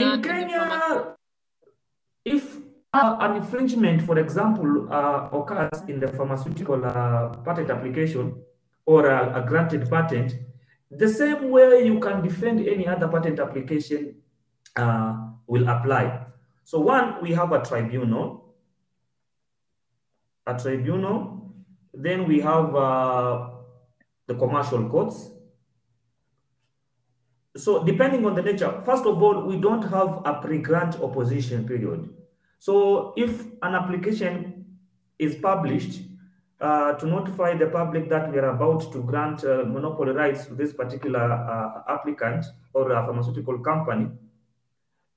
In 0.00 0.22
Kenya, 0.22 1.16
if 2.24 2.56
uh, 2.92 3.16
an 3.20 3.36
infringement, 3.36 4.02
for 4.02 4.18
example, 4.18 4.88
uh, 4.90 5.28
occurs 5.32 5.82
in 5.86 6.00
the 6.00 6.08
pharmaceutical 6.08 6.84
uh, 6.84 7.28
patent 7.44 7.70
application 7.70 8.34
or 8.86 9.06
a, 9.06 9.42
a, 9.42 9.46
granted 9.46 9.88
patent, 9.88 10.34
the 10.90 11.08
same 11.08 11.50
way 11.50 11.84
you 11.84 12.00
can 12.00 12.22
defend 12.22 12.66
any 12.66 12.88
other 12.88 13.06
patent 13.06 13.38
application 13.38 14.16
uh, 14.76 15.28
will 15.46 15.68
apply. 15.68 16.26
So 16.64 16.80
one, 16.80 17.22
we 17.22 17.32
have 17.32 17.52
a 17.52 17.62
tribunal, 17.62 18.49
a 20.46 20.58
tribunal. 20.58 21.52
Then 21.92 22.26
we 22.26 22.40
have 22.40 22.74
uh, 22.74 23.50
the 24.26 24.34
commercial 24.34 24.88
courts. 24.88 25.30
So 27.56 27.84
depending 27.84 28.24
on 28.26 28.34
the 28.34 28.42
nature, 28.42 28.80
first 28.86 29.04
of 29.04 29.22
all, 29.22 29.44
we 29.44 29.56
don't 29.56 29.82
have 29.82 30.22
a 30.24 30.40
pre-grant 30.40 31.00
opposition 31.00 31.66
period. 31.66 32.08
So 32.58 33.12
if 33.16 33.46
an 33.62 33.74
application 33.74 34.66
is 35.18 35.34
published 35.34 36.00
uh, 36.60 36.92
to 36.92 37.06
notify 37.06 37.56
the 37.56 37.66
public 37.66 38.08
that 38.10 38.30
we 38.30 38.38
are 38.38 38.50
about 38.50 38.92
to 38.92 39.02
grant 39.02 39.44
uh, 39.44 39.64
monopoly 39.66 40.12
rights 40.12 40.46
to 40.46 40.54
this 40.54 40.72
particular 40.72 41.32
uh, 41.32 41.82
applicant 41.88 42.44
or 42.74 42.92
a 42.92 43.04
pharmaceutical 43.04 43.58
company, 43.58 44.10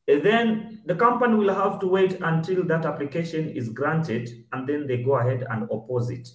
then 0.08 0.73
the 0.86 0.96
company 0.96 1.36
will 1.36 1.54
have 1.54 1.80
to 1.80 1.88
wait 1.88 2.18
until 2.22 2.64
that 2.66 2.86
application 2.86 3.50
is 3.50 3.70
granted 3.70 4.46
and 4.52 4.68
then 4.68 4.86
they 4.88 4.98
go 4.98 5.14
ahead 5.16 5.46
and 5.50 5.64
oppose 5.64 6.10
it. 6.10 6.30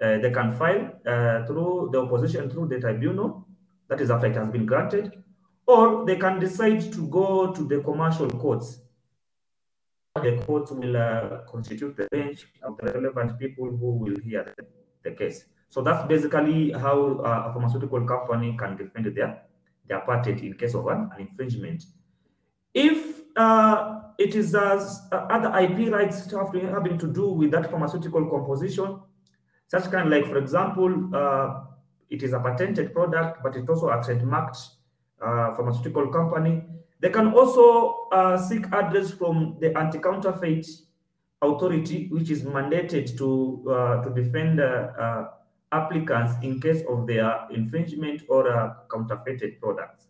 Uh, 0.00 0.18
they 0.18 0.30
can 0.30 0.56
file 0.56 0.90
uh, 1.06 1.46
through 1.46 1.90
the 1.92 2.00
opposition 2.00 2.50
through 2.50 2.68
the 2.68 2.80
tribunal, 2.80 3.46
that 3.88 4.00
is 4.00 4.10
after 4.10 4.26
it 4.26 4.36
has 4.36 4.48
been 4.48 4.66
granted, 4.66 5.22
or 5.66 6.04
they 6.04 6.16
can 6.16 6.40
decide 6.40 6.92
to 6.92 7.06
go 7.08 7.52
to 7.52 7.64
the 7.68 7.80
commercial 7.80 8.28
courts 8.28 8.82
the 10.20 10.42
court 10.46 10.70
will 10.72 10.96
uh, 10.96 11.38
constitute 11.50 11.96
the 11.96 12.06
bench 12.10 12.46
of 12.62 12.76
the 12.78 12.92
relevant 12.92 13.38
people 13.38 13.70
who 13.70 13.92
will 13.92 14.16
hear 14.22 14.44
the, 14.56 14.66
the 15.02 15.16
case. 15.16 15.46
So 15.70 15.80
that's 15.80 16.06
basically 16.06 16.72
how 16.72 17.22
uh, 17.24 17.48
a 17.48 17.52
pharmaceutical 17.52 18.04
company 18.06 18.54
can 18.58 18.76
defend 18.76 19.06
their, 19.16 19.42
their 19.88 20.00
patent 20.00 20.42
in 20.42 20.52
case 20.54 20.74
of 20.74 20.86
an, 20.88 21.08
an 21.14 21.20
infringement. 21.20 21.84
If 22.74 23.21
uh, 23.36 24.00
it 24.18 24.34
is 24.34 24.54
as 24.54 25.00
uh, 25.12 25.26
other 25.30 25.48
IP 25.58 25.92
rights 25.92 26.30
have 26.30 26.52
to, 26.52 26.60
having 26.60 26.98
to 26.98 27.12
do 27.12 27.28
with 27.30 27.50
that 27.52 27.70
pharmaceutical 27.70 28.28
composition, 28.28 29.00
such 29.68 29.90
kind 29.90 30.10
like, 30.10 30.26
for 30.26 30.38
example, 30.38 31.10
uh, 31.14 31.64
it 32.10 32.22
is 32.22 32.32
a 32.32 32.40
patented 32.40 32.92
product, 32.92 33.42
but 33.42 33.56
it 33.56 33.68
also 33.68 33.88
a 33.88 33.96
trademarked 33.98 34.58
uh, 35.20 35.54
pharmaceutical 35.54 36.08
company, 36.08 36.62
they 37.00 37.10
can 37.10 37.32
also 37.32 38.08
uh, 38.12 38.36
seek 38.36 38.66
address 38.72 39.10
from 39.10 39.56
the 39.60 39.76
anti-counterfeit 39.76 40.66
authority, 41.40 42.08
which 42.12 42.30
is 42.30 42.42
mandated 42.42 43.16
to 43.18 43.64
uh, 43.68 44.02
to 44.04 44.10
defend 44.10 44.60
uh, 44.60 45.24
applicants 45.72 46.34
in 46.42 46.60
case 46.60 46.82
of 46.88 47.06
their 47.06 47.48
infringement 47.50 48.22
or 48.28 48.52
uh, 48.52 48.74
counterfeited 48.90 49.60
products. 49.60 50.06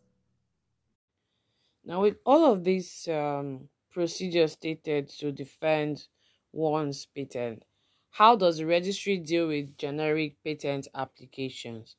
Now, 1.85 2.03
with 2.03 2.17
all 2.25 2.53
of 2.53 2.63
these 2.63 3.09
um, 3.09 3.69
procedures 3.91 4.53
stated 4.53 5.09
to 5.19 5.33
defend 5.33 6.07
one's 6.53 7.07
patent, 7.07 7.65
how 8.11 8.37
does 8.37 8.59
the 8.59 8.67
registry 8.67 9.19
deal 9.19 9.49
with 9.49 9.77
generic 9.79 10.37
patent 10.45 10.87
applications? 10.95 11.97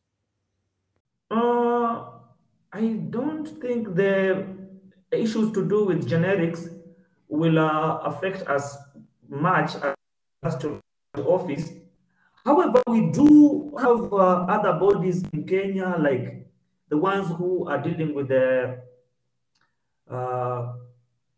Uh, 1.29 2.05
I 2.71 2.99
don't 3.09 3.47
think 3.61 3.95
the 3.95 4.45
issues 5.11 5.51
to 5.51 5.67
do 5.67 5.85
with 5.85 6.07
generics 6.07 6.69
will 7.27 7.59
uh, 7.59 7.97
affect 7.97 8.47
us 8.47 8.77
much 9.27 9.71
as 10.43 10.55
to 10.57 10.79
the 11.13 11.23
office. 11.23 11.71
However, 12.45 12.81
we 12.87 13.11
do 13.11 13.75
have 13.79 14.13
uh, 14.13 14.45
other 14.47 14.73
bodies 14.73 15.23
in 15.33 15.45
Kenya, 15.45 15.95
like 15.99 16.47
the 16.89 16.97
ones 16.97 17.27
who 17.37 17.67
are 17.67 17.81
dealing 17.81 18.13
with 18.13 18.27
the 18.27 18.81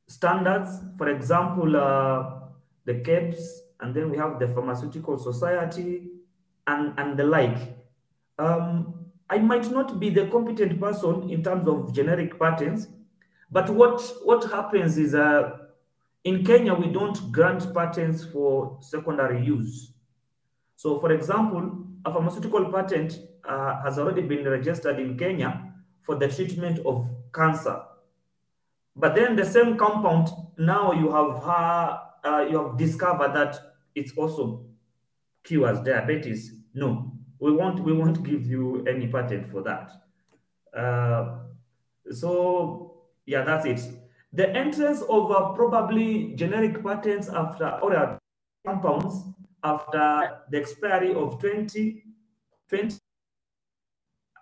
standards. 0.08 0.80
For 0.98 1.10
example, 1.10 1.76
uh, 1.76 2.42
the 2.86 2.96
KEBS, 2.96 3.40
and 3.82 3.96
then 3.96 4.10
we 4.10 4.18
have 4.18 4.40
the 4.40 4.48
Pharmaceutical 4.48 5.18
Society, 5.18 6.10
and, 6.68 6.94
and 6.98 7.18
the 7.18 7.24
like. 7.24 7.58
Um, 8.38 9.06
I 9.30 9.40
might 9.40 9.72
not 9.72 10.00
be 10.00 10.10
the 10.10 10.28
competent 10.28 10.80
person 10.80 11.30
in 11.30 11.44
terms 11.44 11.68
of 11.68 11.94
generic 11.94 12.40
patents, 12.40 12.88
but 13.52 13.70
what, 13.70 14.02
what 14.24 14.44
happens 14.52 14.98
is 14.98 15.16
uh, 15.16 15.58
in 16.24 16.44
Kenya, 16.44 16.74
we 16.74 16.88
don't 16.92 17.32
grant 17.32 17.74
patents 17.74 18.24
for 18.24 18.78
secondary 18.82 19.44
use. 19.46 19.94
So 20.76 21.00
for 21.00 21.12
example, 21.12 21.86
a 22.04 22.12
pharmaceutical 22.12 22.72
patent 22.72 23.20
uh, 23.48 23.82
has 23.84 23.98
already 23.98 24.22
been 24.22 24.48
registered 24.48 25.00
in 25.00 25.18
Kenya 25.18 25.74
for 26.02 26.16
the 26.16 26.28
treatment 26.28 26.80
of 26.86 27.08
cancer. 27.34 27.82
But 28.96 29.16
then 29.16 29.36
the 29.36 29.46
same 29.46 29.78
compound, 29.78 30.30
now 30.58 30.94
you 30.94 31.12
have, 31.12 31.44
uh, 31.44 32.46
you 32.50 32.58
have 32.58 32.78
discovered 32.78 33.34
that 33.34 33.60
it's 33.94 34.14
also 34.18 34.66
cures 35.44 35.80
diabetes. 35.82 36.54
No, 36.74 37.12
we 37.40 37.52
won't, 37.52 37.80
we 37.82 37.94
won't 37.94 38.24
give 38.24 38.46
you 38.46 38.86
any 38.88 39.08
patent 39.08 39.48
for 39.48 39.62
that. 39.64 39.92
Uh, 40.76 41.40
so 42.12 43.02
yeah, 43.26 43.44
that's 43.44 43.66
it. 43.66 43.82
The 44.34 44.50
entrance 44.50 45.02
of 45.02 45.32
uh, 45.32 45.54
probably 45.54 46.34
generic 46.36 46.84
patents 46.84 47.30
after 47.30 47.80
or 47.82 47.96
uh, 47.96 48.18
compounds 48.66 49.24
after 49.64 50.42
the 50.52 50.58
expiry 50.58 51.14
of 51.14 51.42
2020, 51.42 53.00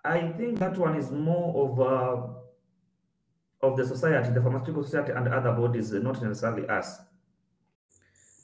I 0.04 0.20
think 0.34 0.60
that 0.60 0.78
one 0.78 0.98
is 0.98 1.12
more 1.12 1.72
of 1.72 1.80
uh, 1.80 2.28
of 3.64 3.78
the 3.78 3.86
society, 3.86 4.30
the 4.32 4.42
pharmaceutical 4.42 4.84
society 4.84 5.14
and 5.14 5.28
other 5.30 5.54
bodies, 5.54 5.92
not 5.94 6.22
necessarily 6.22 6.68
us. 6.68 7.00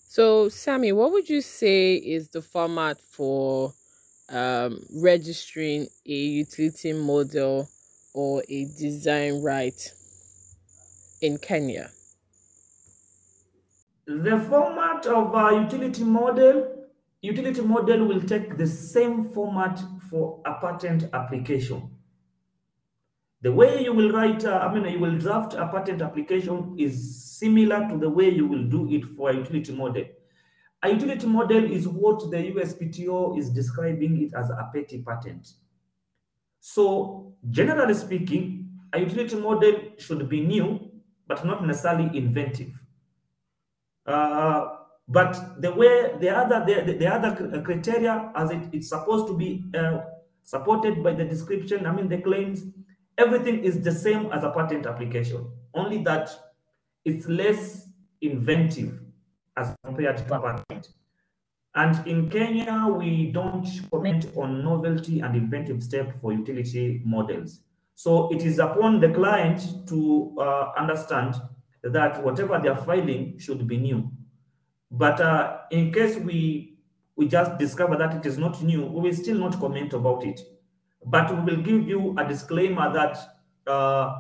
So, 0.08 0.50
Sammy, 0.50 0.92
what 0.92 1.12
would 1.12 1.30
you 1.30 1.42
say 1.42 1.96
is 1.96 2.30
the 2.30 2.42
format 2.42 3.00
for 3.00 3.74
um, 4.30 4.82
registering 4.96 5.88
a 6.08 6.12
utility 6.12 6.94
model 6.94 7.70
or 8.16 8.42
a 8.50 8.66
design 8.80 9.44
right 9.44 9.80
in 11.22 11.38
Kenya? 11.38 11.92
The 14.08 14.40
format 14.50 15.06
of 15.06 15.36
a 15.36 15.62
utility 15.62 16.04
model, 16.04 16.88
utility 17.22 17.62
model 17.62 18.06
will 18.06 18.22
take 18.22 18.58
the 18.58 18.66
same 18.66 19.30
format 19.30 19.80
for 20.10 20.42
a 20.46 20.56
patent 20.56 21.10
application. 21.14 21.99
The 23.42 23.52
way 23.52 23.84
you 23.84 23.94
will 23.94 24.12
write, 24.12 24.44
uh, 24.44 24.58
I 24.58 24.74
mean, 24.74 24.92
you 24.92 25.00
will 25.00 25.18
draft 25.18 25.54
a 25.54 25.68
patent 25.68 26.02
application 26.02 26.76
is 26.78 27.26
similar 27.40 27.88
to 27.88 27.98
the 27.98 28.10
way 28.10 28.30
you 28.30 28.46
will 28.46 28.66
do 28.66 28.90
it 28.92 29.06
for 29.06 29.30
a 29.30 29.36
utility 29.36 29.74
model. 29.74 30.04
A 30.84 30.90
utility 30.90 31.26
model 31.26 31.64
is 31.72 31.88
what 31.88 32.20
the 32.32 32.38
USPTO 32.38 33.38
is 33.38 33.50
describing 33.50 34.22
it 34.22 34.34
as 34.34 34.50
a 34.50 34.70
petty 34.74 35.02
patent. 35.02 35.48
So 36.60 37.34
generally 37.50 37.94
speaking, 37.94 38.70
a 38.92 39.00
utility 39.00 39.36
model 39.36 39.74
should 39.98 40.28
be 40.28 40.42
new, 40.42 40.92
but 41.28 41.46
not 41.46 41.66
necessarily 41.66 42.18
inventive. 42.18 42.74
Uh, 44.06 44.68
but 45.08 45.62
the 45.62 45.74
way 45.74 46.14
the 46.20 46.30
other 46.30 46.64
the, 46.66 46.94
the 46.94 47.08
other 47.08 47.62
criteria 47.62 48.32
as 48.36 48.52
it, 48.52 48.70
it's 48.72 48.90
supposed 48.90 49.28
to 49.28 49.38
be 49.38 49.64
uh, 49.78 50.00
supported 50.44 51.04
by 51.04 51.14
the 51.14 51.26
description, 51.26 51.86
I 51.86 51.92
mean 51.92 52.10
the 52.10 52.20
claims, 52.20 52.64
everything 53.20 53.64
is 53.64 53.82
the 53.82 53.92
same 53.92 54.32
as 54.32 54.44
a 54.44 54.50
patent 54.52 54.86
application, 54.86 55.46
only 55.74 56.02
that 56.04 56.30
it's 57.06 57.28
less 57.28 57.90
inventive 58.22 59.02
as 59.58 59.76
compared 59.86 60.18
to 60.18 60.34
a 60.34 60.40
patent. 60.40 60.90
And 61.76 62.08
in 62.08 62.30
Kenya, 62.30 62.88
we 62.88 63.32
don't 63.32 63.68
comment 63.92 64.28
on 64.36 64.64
novelty 64.64 65.20
and 65.20 65.36
inventive 65.36 65.84
step 65.84 66.20
for 66.20 66.34
utility 66.34 67.02
models. 67.06 67.62
So 67.96 68.34
it 68.34 68.44
is 68.44 68.60
upon 68.60 69.00
the 69.00 69.10
client 69.10 69.88
to 69.90 70.36
uh, 70.40 70.72
understand 70.78 71.36
that 71.84 72.24
whatever 72.24 72.60
they 72.60 72.70
are 72.70 72.84
filing 72.86 73.38
should 73.38 73.68
be 73.68 73.78
new. 73.78 74.12
But 74.90 75.22
uh, 75.22 75.58
in 75.72 75.92
case 75.92 76.18
we 76.18 76.78
we 77.16 77.28
just 77.28 77.58
discover 77.58 77.98
that 77.98 78.16
it 78.16 78.26
is 78.26 78.38
not 78.38 78.64
new, 78.64 78.86
we 78.86 79.02
will 79.02 79.14
still 79.14 79.38
not 79.38 79.60
comment 79.60 79.92
about 79.94 80.24
it. 80.26 80.40
But 81.06 81.34
we 81.34 81.52
will 81.56 81.62
give 81.62 81.88
you 81.88 82.16
a 82.18 82.28
disclaimer 82.28 82.92
that 82.94 83.18
uh, 83.66 84.20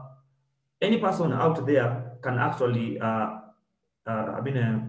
any 0.81 0.97
person 0.97 1.33
out 1.33 1.65
there 1.65 2.17
can 2.23 2.37
actually, 2.37 2.99
uh, 2.99 3.39
uh, 4.07 4.35
I 4.37 4.41
mean, 4.41 4.57
uh, 4.57 4.79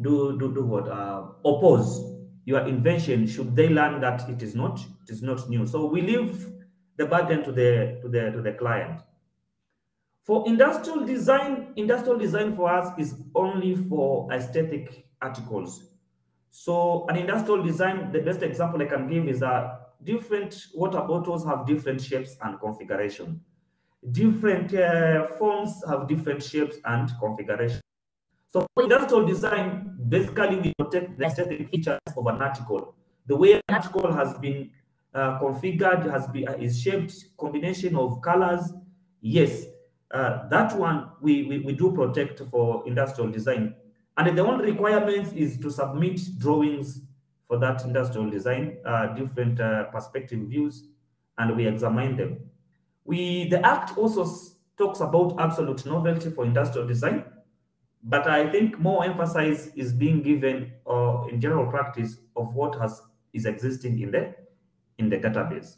do, 0.00 0.38
do, 0.38 0.54
do 0.54 0.64
what? 0.64 0.88
Uh, 0.88 1.28
oppose 1.44 2.18
your 2.48 2.66
invention 2.66 3.26
should 3.26 3.54
they 3.54 3.68
learn 3.68 4.00
that 4.00 4.26
it 4.30 4.42
is 4.42 4.54
not 4.54 4.80
it 5.02 5.10
is 5.10 5.22
not 5.22 5.50
new. 5.50 5.66
So 5.66 5.84
we 5.84 6.00
leave 6.00 6.50
the 6.96 7.04
burden 7.04 7.44
to 7.44 7.52
the 7.52 7.98
to 8.00 8.08
the 8.08 8.30
to 8.30 8.40
the 8.40 8.52
client. 8.52 9.02
For 10.22 10.46
industrial 10.46 11.04
design, 11.04 11.74
industrial 11.76 12.18
design 12.18 12.56
for 12.56 12.70
us 12.70 12.88
is 12.98 13.14
only 13.34 13.74
for 13.74 14.32
aesthetic 14.32 15.06
articles. 15.20 15.84
So 16.50 17.06
an 17.10 17.16
industrial 17.16 17.62
design, 17.62 18.12
the 18.12 18.20
best 18.20 18.42
example 18.42 18.80
I 18.80 18.86
can 18.86 19.08
give 19.08 19.28
is 19.28 19.40
that 19.40 19.87
different 20.04 20.66
water 20.74 21.00
bottles 21.00 21.44
have 21.44 21.66
different 21.66 22.00
shapes 22.00 22.36
and 22.42 22.58
configuration. 22.60 23.40
Different 24.12 24.72
uh, 24.74 25.26
phones 25.38 25.82
have 25.88 26.06
different 26.08 26.42
shapes 26.42 26.76
and 26.84 27.10
configuration. 27.20 27.80
So 28.48 28.66
industrial 28.78 29.26
design, 29.26 29.96
basically 30.08 30.56
we 30.56 30.74
protect 30.78 31.18
the 31.18 31.26
aesthetic 31.26 31.68
features 31.68 31.98
of 32.16 32.26
an 32.26 32.40
article. 32.40 32.94
The 33.26 33.36
way 33.36 33.52
an 33.52 33.62
article 33.68 34.10
has 34.12 34.38
been 34.38 34.70
uh, 35.12 35.38
configured, 35.40 36.10
has 36.10 36.26
been 36.28 36.48
uh, 36.48 36.52
is 36.52 36.80
shaped, 36.80 37.14
combination 37.36 37.96
of 37.96 38.22
colors, 38.22 38.72
yes, 39.20 39.66
uh, 40.10 40.48
that 40.48 40.76
one 40.78 41.10
we, 41.20 41.44
we, 41.44 41.58
we 41.58 41.72
do 41.72 41.92
protect 41.92 42.40
for 42.50 42.82
industrial 42.86 43.30
design. 43.30 43.74
And 44.16 44.36
the 44.36 44.44
only 44.44 44.72
requirement 44.72 45.36
is 45.36 45.58
to 45.58 45.70
submit 45.70 46.20
drawings 46.38 47.02
for 47.48 47.58
that 47.58 47.84
industrial 47.84 48.30
design, 48.30 48.76
uh, 48.84 49.08
different 49.14 49.60
uh, 49.60 49.84
perspective 49.84 50.38
views, 50.40 50.84
and 51.38 51.56
we 51.56 51.66
examine 51.66 52.16
them. 52.16 52.38
We 53.04 53.48
The 53.48 53.64
Act 53.66 53.96
also 53.96 54.26
talks 54.76 55.00
about 55.00 55.34
absolute 55.40 55.84
novelty 55.86 56.30
for 56.30 56.44
industrial 56.44 56.86
design, 56.86 57.24
but 58.04 58.28
I 58.28 58.50
think 58.50 58.78
more 58.78 59.04
emphasis 59.04 59.70
is 59.74 59.92
being 59.92 60.22
given 60.22 60.72
uh, 60.86 61.24
in 61.30 61.40
general 61.40 61.66
practice 61.70 62.18
of 62.36 62.54
what 62.54 62.78
has 62.78 63.02
is 63.32 63.46
existing 63.46 64.00
in 64.00 64.10
the 64.10 64.34
in 64.98 65.08
the 65.08 65.18
database. 65.18 65.76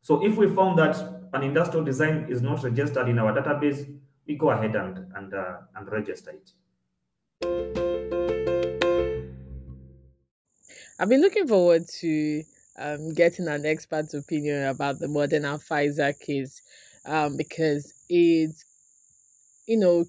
So 0.00 0.24
if 0.24 0.36
we 0.36 0.54
found 0.54 0.78
that 0.78 0.96
an 1.32 1.42
industrial 1.42 1.84
design 1.84 2.26
is 2.28 2.42
not 2.42 2.62
registered 2.62 3.08
in 3.08 3.18
our 3.18 3.32
database, 3.32 3.86
we 4.26 4.36
go 4.36 4.50
ahead 4.50 4.74
and, 4.76 5.06
and, 5.14 5.34
uh, 5.34 5.56
and 5.76 5.90
register 5.90 6.32
it. 6.32 6.52
I've 10.98 11.08
been 11.08 11.22
looking 11.22 11.48
forward 11.48 11.88
to 12.00 12.44
um, 12.78 13.12
getting 13.14 13.48
an 13.48 13.66
expert's 13.66 14.14
opinion 14.14 14.66
about 14.66 15.00
the 15.00 15.06
Moderna 15.08 15.60
Pfizer 15.64 16.18
case 16.18 16.62
um, 17.04 17.36
because 17.36 17.92
it, 18.08 18.54
you 19.66 19.76
know, 19.76 20.04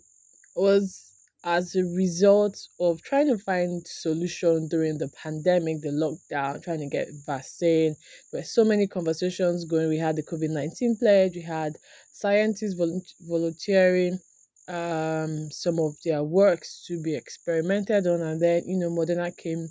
was 0.56 1.12
as 1.43 1.76
a 1.76 1.84
result 1.84 2.60
of 2.80 3.02
trying 3.02 3.28
to 3.28 3.38
find 3.38 3.86
solution 3.88 4.67
during 4.67 4.98
the 4.98 5.08
pandemic, 5.10 5.82
the 5.82 5.89
lockdown, 5.89 6.63
trying 6.63 6.80
to 6.80 6.88
get 6.88 7.08
vaccine. 7.26 7.95
There 8.32 8.41
were 8.41 8.45
so 8.45 8.63
many 8.63 8.88
conversations 8.88 9.65
going. 9.65 9.89
We 9.89 9.98
had 9.98 10.15
the 10.15 10.24
COVID 10.24 10.50
nineteen 10.50 10.98
pledge. 10.98 11.36
We 11.36 11.41
had 11.41 11.78
scientists 12.12 12.76
volunteering 13.21 14.19
um, 14.67 15.52
some 15.52 15.80
of 15.80 15.95
their 16.04 16.24
works 16.24 16.84
to 16.88 17.02
be 17.02 17.15
experimented 17.15 18.08
on, 18.08 18.21
and 18.21 18.41
then 18.41 18.63
you 18.67 18.78
know 18.78 18.89
Moderna 18.89 19.36
came 19.36 19.69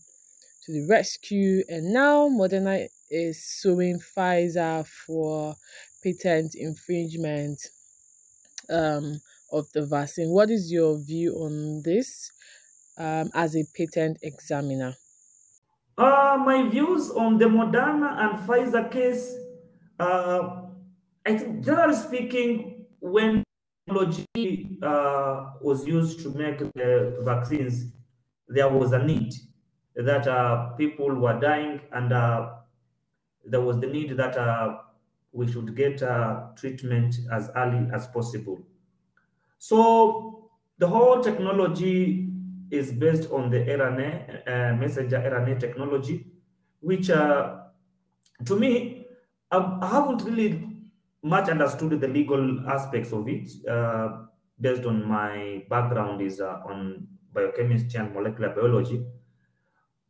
to 0.65 0.73
the 0.73 0.87
rescue, 0.89 1.63
and 1.69 1.93
now 1.93 2.29
Moderna 2.29 2.89
is 3.11 3.45
suing 3.45 3.99
Pfizer 3.99 4.87
for 4.87 5.55
patent 6.03 6.55
infringement. 6.55 7.61
Um, 8.71 9.21
of 9.55 9.71
the 9.73 9.87
vaccine. 9.87 10.31
What 10.31 10.51
is 10.51 10.71
your 10.71 10.99
view 10.99 11.35
on 11.37 11.83
this 11.83 12.31
um, 12.99 13.31
as 13.35 13.57
a 13.57 13.65
patent 13.75 14.19
examiner? 14.23 14.95
Uh, 15.97 16.37
my 16.45 16.69
views 16.69 17.11
on 17.11 17.39
the 17.39 17.45
Moderna 17.45 18.19
and 18.19 18.49
Pfizer 18.49 18.91
case, 18.91 19.37
uh, 20.01 20.63
I 21.25 21.39
think 21.39 21.65
generally 21.65 21.95
speaking, 21.95 22.87
when 22.99 23.45
technology 23.87 24.79
uh, 24.83 25.53
was 25.61 25.87
used 25.87 26.21
to 26.21 26.31
make 26.31 26.59
the 26.59 27.21
vaccines, 27.25 27.93
there 28.49 28.69
was 28.69 28.93
a 28.93 28.99
need 28.99 29.33
that 29.97 30.27
uh, 30.27 30.71
people 30.77 31.15
were 31.15 31.39
dying, 31.39 31.81
and 31.93 32.13
uh, 32.13 32.51
there 33.45 33.61
was 33.61 33.79
the 33.79 33.87
need 33.87 34.17
that 34.17 34.37
uh, 34.37 34.79
we 35.33 35.51
should 35.51 35.75
get 35.75 36.03
treatment 36.57 37.17
as 37.33 37.51
early 37.57 37.89
as 37.93 38.07
possible. 38.09 38.61
So 39.59 40.51
the 40.79 40.87
whole 40.89 41.23
technology 41.23 42.29
is 42.71 42.93
based 42.93 43.31
on 43.31 43.51
the 43.51 43.59
RNA, 43.59 44.47
uh, 44.47 44.77
messenger 44.77 45.19
RNA 45.19 45.61
technology, 45.61 46.27
which 46.81 47.11
uh, 47.11 47.57
to 48.45 48.57
me, 48.57 49.07
I, 49.51 49.79
I, 49.81 49.89
haven't 49.89 50.23
really 50.25 50.67
much 51.23 51.49
understood 51.49 52.01
the 52.01 52.09
legal 52.09 52.69
aspects 52.69 53.13
of 53.13 53.29
it 53.29 53.49
uh, 53.69 54.25
based 54.61 54.85
on 54.85 55.07
my 55.07 55.65
background 55.71 56.21
is 56.21 56.41
uh, 56.41 56.61
on 56.67 57.07
biochemistry 57.33 58.01
and 58.01 58.13
molecular 58.13 58.51
biology. 58.51 59.05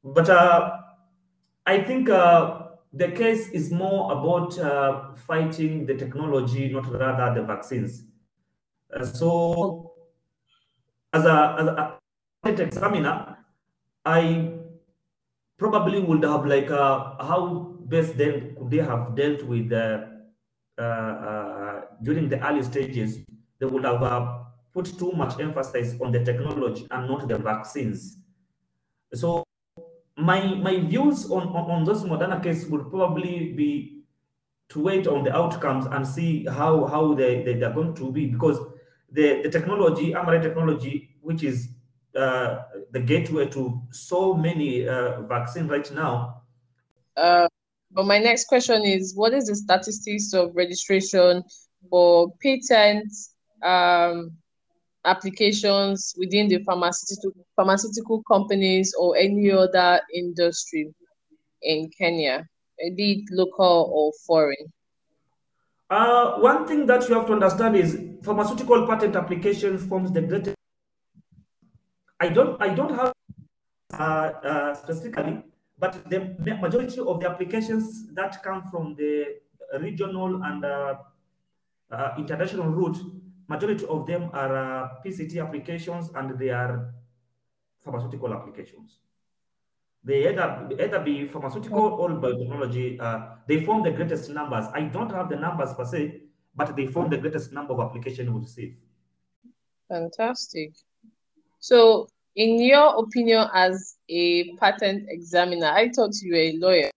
But 0.04 0.28
uh, 0.28 0.78
I 1.66 1.82
think 1.82 2.10
uh, 2.10 2.66
the 2.92 3.08
case 3.12 3.48
is 3.48 3.70
more 3.70 4.12
about 4.12 4.54
fighting 5.26 5.86
the 5.86 5.94
technology, 5.94 6.68
not 6.68 6.92
rather 6.92 7.40
the 7.40 7.46
vaccines. 7.46 8.04
Uh, 8.94 9.04
so 9.04 9.92
as 11.12 11.24
a, 11.24 11.56
as 12.44 12.58
a 12.58 12.62
examiner, 12.62 13.38
I 14.04 14.52
probably 15.56 16.00
would 16.00 16.22
have 16.24 16.44
like 16.46 16.70
uh, 16.70 17.14
how 17.24 17.74
best 17.86 18.16
then 18.16 18.56
could 18.56 18.70
they 18.70 18.78
have 18.78 19.14
dealt 19.14 19.42
with 19.44 19.72
uh, 19.72 20.00
uh, 20.78 20.82
uh 20.82 21.80
during 22.02 22.28
the 22.28 22.44
early 22.46 22.62
stages. 22.62 23.18
They 23.58 23.66
would 23.66 23.84
have 23.84 24.02
uh, 24.02 24.38
put 24.72 24.86
too 24.98 25.12
much 25.12 25.40
emphasis 25.40 25.94
on 26.00 26.12
the 26.12 26.24
technology 26.24 26.86
and 26.90 27.08
not 27.08 27.28
the 27.28 27.38
vaccines. 27.38 28.18
So 29.14 29.43
my 30.16 30.54
my 30.54 30.78
views 30.78 31.30
on, 31.30 31.48
on, 31.48 31.70
on 31.70 31.84
this 31.84 32.02
Moderna 32.02 32.42
case 32.42 32.66
would 32.66 32.90
probably 32.90 33.52
be 33.52 34.02
to 34.68 34.80
wait 34.80 35.06
on 35.06 35.24
the 35.24 35.34
outcomes 35.34 35.86
and 35.86 36.06
see 36.06 36.46
how 36.46 36.86
how 36.86 37.14
they, 37.14 37.42
they, 37.42 37.54
they're 37.54 37.72
going 37.72 37.94
to 37.94 38.12
be 38.12 38.26
because 38.26 38.58
the, 39.10 39.42
the 39.42 39.48
technology, 39.48 40.12
mRNA 40.12 40.42
technology, 40.42 41.16
which 41.20 41.42
is 41.42 41.68
uh, 42.16 42.62
the 42.90 43.00
gateway 43.00 43.46
to 43.46 43.80
so 43.90 44.34
many 44.34 44.88
uh, 44.88 45.22
vaccines 45.22 45.70
right 45.70 45.90
now. 45.92 46.42
Uh, 47.16 47.46
but 47.92 48.06
my 48.06 48.18
next 48.18 48.46
question 48.46 48.84
is, 48.84 49.14
what 49.14 49.32
is 49.32 49.46
the 49.46 49.54
statistics 49.54 50.32
of 50.34 50.54
registration 50.54 51.42
for 51.90 52.32
patents 52.42 53.34
um, 53.62 54.32
applications 55.04 56.14
within 56.18 56.48
the 56.48 56.62
pharmaceutical 56.64 57.32
pharmaceutical 57.56 58.22
companies 58.22 58.94
or 58.98 59.16
any 59.16 59.50
other 59.50 60.00
industry 60.14 60.92
in 61.62 61.90
Kenya, 61.96 62.46
be 62.96 63.12
it 63.12 63.24
local 63.30 63.90
or 63.92 64.12
foreign? 64.26 64.72
Uh, 65.90 66.38
one 66.38 66.66
thing 66.66 66.86
that 66.86 67.08
you 67.08 67.14
have 67.14 67.26
to 67.26 67.32
understand 67.32 67.76
is 67.76 67.98
pharmaceutical 68.22 68.86
patent 68.86 69.16
application 69.16 69.78
forms 69.78 70.10
the 70.12 70.22
greatest. 70.22 70.56
I 72.20 72.28
don't, 72.28 72.60
I 72.60 72.68
don't 72.68 72.94
have 72.94 73.12
uh, 73.92 74.02
uh, 74.02 74.74
specifically, 74.74 75.42
but 75.78 76.08
the 76.10 76.34
majority 76.60 76.98
of 77.00 77.20
the 77.20 77.28
applications 77.28 78.06
that 78.14 78.42
come 78.42 78.62
from 78.70 78.94
the 78.96 79.36
regional 79.80 80.42
and 80.42 80.64
uh, 80.64 80.94
uh, 81.90 82.14
international 82.18 82.66
route, 82.68 82.98
majority 83.48 83.86
of 83.86 84.06
them 84.06 84.30
are 84.32 84.56
uh, 84.56 84.88
PCT 85.04 85.42
applications 85.44 86.10
and 86.14 86.38
they 86.38 86.50
are 86.50 86.94
pharmaceutical 87.82 88.32
applications. 88.32 89.00
They 90.02 90.28
either, 90.28 90.68
either 90.78 91.00
be 91.00 91.26
pharmaceutical 91.26 91.80
or 91.80 92.10
biotechnology. 92.10 93.00
Uh, 93.00 93.36
they 93.48 93.64
form 93.64 93.82
the 93.82 93.90
greatest 93.90 94.28
numbers. 94.28 94.66
I 94.74 94.82
don't 94.82 95.10
have 95.10 95.30
the 95.30 95.36
numbers 95.36 95.72
per 95.72 95.84
se, 95.84 96.20
but 96.54 96.76
they 96.76 96.86
form 96.86 97.08
the 97.08 97.16
greatest 97.16 97.52
number 97.52 97.72
of 97.72 97.80
applications 97.80 98.28
we 98.30 98.40
receive. 98.40 98.76
Fantastic. 99.88 100.74
So, 101.58 102.08
in 102.36 102.60
your 102.60 103.02
opinion, 103.02 103.48
as 103.54 103.96
a 104.10 104.52
patent 104.56 105.06
examiner, 105.08 105.68
I 105.68 105.88
thought 105.88 106.10
you 106.20 106.32
were 106.32 106.38
a 106.38 106.52
lawyer. 106.58 106.90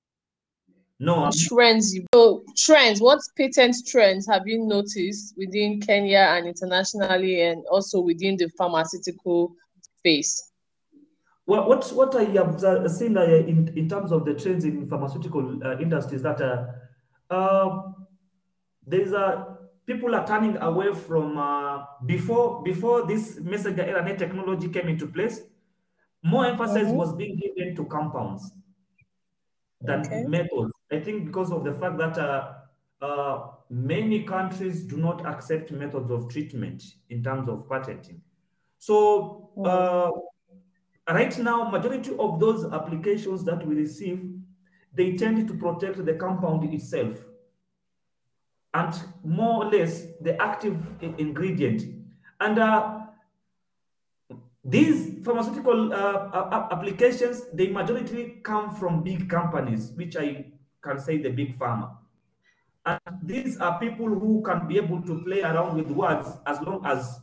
No. 1.00 1.30
Trends. 1.48 1.96
So, 2.14 2.44
trends. 2.56 3.02
What 3.02 3.20
patent 3.36 3.76
trends 3.86 4.28
have 4.28 4.48
you 4.48 4.66
noticed 4.66 5.36
within 5.38 5.80
Kenya 5.80 6.36
and 6.36 6.48
internationally, 6.48 7.42
and 7.42 7.64
also 7.70 8.00
within 8.00 8.36
the 8.38 8.50
pharmaceutical 8.58 9.54
space? 10.00 10.52
What, 11.46 11.68
what, 11.70 11.90
what 11.94 12.16
I 12.16 12.24
have 12.24 12.92
seen 12.92 13.16
uh, 13.18 13.24
in, 13.24 13.72
in 13.78 13.88
terms 13.88 14.12
of 14.12 14.26
the 14.26 14.34
trends 14.34 14.66
in 14.66 14.86
pharmaceutical 14.88 15.64
uh, 15.64 15.78
industry 15.80 16.18
is 16.18 16.24
that 16.24 16.42
uh, 16.42 16.66
uh, 17.34 17.84
there's 18.86 19.14
a 19.14 19.58
people 19.86 20.14
are 20.14 20.28
turning 20.28 20.58
away 20.58 20.94
from 20.94 21.38
uh, 21.38 21.86
before 22.06 22.62
before 22.64 23.08
this 23.08 23.40
messenger 23.40 23.84
RNA 23.84 24.18
technology 24.18 24.68
came 24.68 24.90
into 24.90 25.08
place. 25.08 25.42
More 26.24 26.48
emphasis 26.48 26.88
mm 26.88 26.90
-hmm. 26.90 26.98
was 26.98 27.14
being 27.16 27.40
given 27.40 27.76
to 27.76 27.86
compounds 27.86 28.52
than 29.82 30.02
okay. 30.02 30.26
methods. 30.28 30.77
I 30.92 31.00
think 31.00 31.26
because 31.26 31.52
of 31.52 31.64
the 31.64 31.74
fact 31.74 31.98
that 31.98 32.18
uh, 33.02 33.48
many 33.70 34.24
countries 34.24 34.84
do 34.84 34.98
not 34.98 35.26
accept 35.26 35.72
methods 35.72 36.10
of 36.12 36.30
treatment 36.30 36.84
in 37.10 37.24
terms 37.24 37.50
of 37.50 37.68
patenting. 37.70 38.22
So. 38.80 39.52
Mm 39.58 39.64
-hmm 39.64 40.22
Right 41.10 41.38
now, 41.40 41.70
majority 41.70 42.12
of 42.20 42.40
those 42.40 42.66
applications 42.66 43.46
that 43.46 43.66
we 43.66 43.76
receive, 43.76 44.30
they 44.94 45.16
tend 45.16 45.48
to 45.48 45.54
protect 45.54 46.06
the 46.06 46.14
compound 46.14 46.74
itself 46.74 47.16
and 48.74 48.94
more 49.24 49.64
or 49.64 49.72
less 49.72 50.06
the 50.20 50.40
active 50.42 50.78
ingredient. 51.02 51.84
And 52.42 52.60
uh, 52.60 53.00
these 54.66 55.24
pharmaceutical 55.24 55.94
uh, 55.94 56.68
applications, 56.72 57.44
they 57.54 57.68
majority 57.68 58.42
come 58.44 58.76
from 58.76 59.02
big 59.02 59.30
companies, 59.30 59.94
which 59.96 60.18
I 60.18 60.52
can 60.84 61.00
say 61.00 61.18
the 61.18 61.30
big 61.30 61.58
pharma. 61.58 61.98
And 62.86 63.00
these 63.24 63.58
are 63.58 63.80
people 63.80 64.08
who 64.08 64.42
can 64.44 64.68
be 64.68 64.78
able 64.78 65.02
to 65.02 65.22
play 65.24 65.42
around 65.42 65.76
with 65.76 65.92
words 65.92 66.30
as 66.46 66.62
long 66.62 66.86
as 66.86 67.20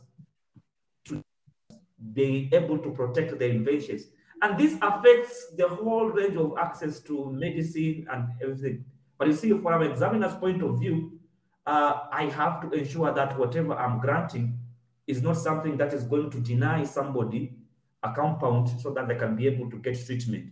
be 2.13 2.49
able 2.53 2.77
to 2.77 2.91
protect 2.91 3.37
their 3.39 3.49
inventions. 3.49 4.03
And 4.41 4.59
this 4.59 4.77
affects 4.81 5.55
the 5.57 5.67
whole 5.67 6.07
range 6.07 6.35
of 6.35 6.53
access 6.59 6.99
to 7.01 7.31
medicine 7.31 8.05
and 8.11 8.27
everything. 8.41 8.85
But 9.17 9.27
you 9.27 9.33
see, 9.33 9.49
from 9.51 9.81
an 9.81 9.91
examiner's 9.91 10.35
point 10.35 10.61
of 10.61 10.79
view, 10.79 11.19
uh, 11.65 12.01
I 12.11 12.25
have 12.25 12.61
to 12.61 12.77
ensure 12.77 13.11
that 13.13 13.37
whatever 13.39 13.73
I'm 13.75 13.99
granting 13.99 14.59
is 15.07 15.21
not 15.21 15.37
something 15.37 15.77
that 15.77 15.93
is 15.93 16.03
going 16.03 16.29
to 16.31 16.39
deny 16.39 16.83
somebody 16.83 17.55
a 18.03 18.13
compound 18.13 18.69
so 18.81 18.91
that 18.91 19.07
they 19.07 19.15
can 19.15 19.35
be 19.35 19.47
able 19.47 19.69
to 19.71 19.77
get 19.77 20.05
treatment. 20.05 20.51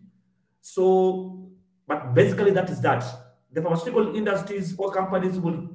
So, 0.62 1.53
but 1.88 2.13
basically 2.13 2.52
that 2.52 2.69
is 2.69 2.82
that. 2.82 3.04
The 3.52 3.62
pharmaceutical 3.62 4.15
industries 4.15 4.76
or 4.80 4.91
companies 4.91 5.39
will 5.39 5.69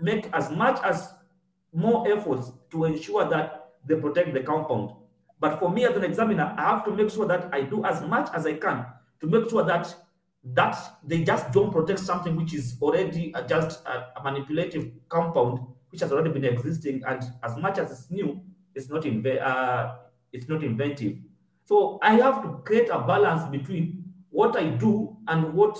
make 0.00 0.26
as 0.32 0.50
much 0.50 0.80
as 0.84 1.14
more 1.72 2.06
efforts 2.08 2.52
to 2.70 2.84
ensure 2.84 3.28
that 3.28 3.72
they 3.86 3.96
protect 3.96 4.32
the 4.34 4.42
compound 4.42 4.96
but 5.40 5.58
for 5.58 5.68
me 5.68 5.84
as 5.84 5.94
an 5.96 6.04
examiner, 6.04 6.54
I 6.56 6.62
have 6.70 6.84
to 6.86 6.92
make 6.92 7.10
sure 7.10 7.26
that 7.26 7.52
I 7.52 7.62
do 7.62 7.84
as 7.84 8.00
much 8.02 8.30
as 8.32 8.46
I 8.46 8.54
can 8.54 8.86
to 9.20 9.26
make 9.26 9.50
sure 9.50 9.62
that 9.64 9.94
that 10.44 10.76
they 11.02 11.24
just 11.24 11.52
don't 11.52 11.70
protect 11.72 11.98
something 11.98 12.36
which 12.36 12.54
is 12.54 12.76
already 12.80 13.34
just 13.48 13.84
a, 13.86 14.12
a 14.18 14.22
manipulative 14.22 14.90
compound 15.08 15.66
which 15.90 16.00
has 16.00 16.12
already 16.12 16.30
been 16.30 16.44
existing, 16.44 17.02
and 17.06 17.22
as 17.42 17.56
much 17.56 17.78
as 17.78 17.90
it's 17.90 18.10
new, 18.10 18.42
it's 18.74 18.88
not 18.88 19.02
inve- 19.02 19.42
uh, 19.42 19.96
it's 20.32 20.48
not 20.48 20.62
inventive. 20.64 21.18
So 21.64 21.98
I 22.02 22.14
have 22.14 22.42
to 22.42 22.62
create 22.64 22.88
a 22.88 22.98
balance 23.00 23.48
between 23.50 24.03
what 24.34 24.56
I 24.58 24.66
do 24.84 25.16
and 25.28 25.54
what 25.54 25.78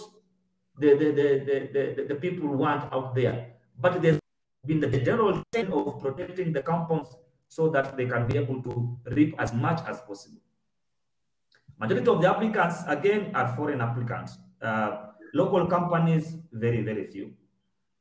the 0.79 0.95
the, 0.95 1.09
the, 1.19 1.59
the, 1.75 2.05
the, 2.11 2.15
people 2.15 2.49
want 2.49 2.93
out 2.93 3.15
there. 3.15 3.37
But 3.81 4.01
there's 4.01 4.21
been 4.65 4.81
the 4.81 4.89
general 5.09 5.43
trend 5.53 5.73
of 5.73 6.01
protecting 6.01 6.53
the 6.53 6.63
compounds 6.63 7.11
so 7.49 7.69
that 7.71 7.97
they 7.97 8.07
can 8.07 8.27
be 8.29 8.39
able 8.39 8.63
to 8.63 8.97
reap 9.17 9.35
as 9.39 9.53
much 9.53 9.81
as 9.89 10.01
possible. 10.03 10.41
Majority 11.79 12.09
of 12.09 12.23
the 12.23 12.31
applicants, 12.31 12.77
again, 12.87 13.33
are 13.35 13.55
foreign 13.57 13.81
applicants. 13.81 14.39
Uh, 14.63 15.11
local 15.35 15.67
companies, 15.67 16.37
very, 16.53 16.83
very 16.83 17.05
few. 17.07 17.35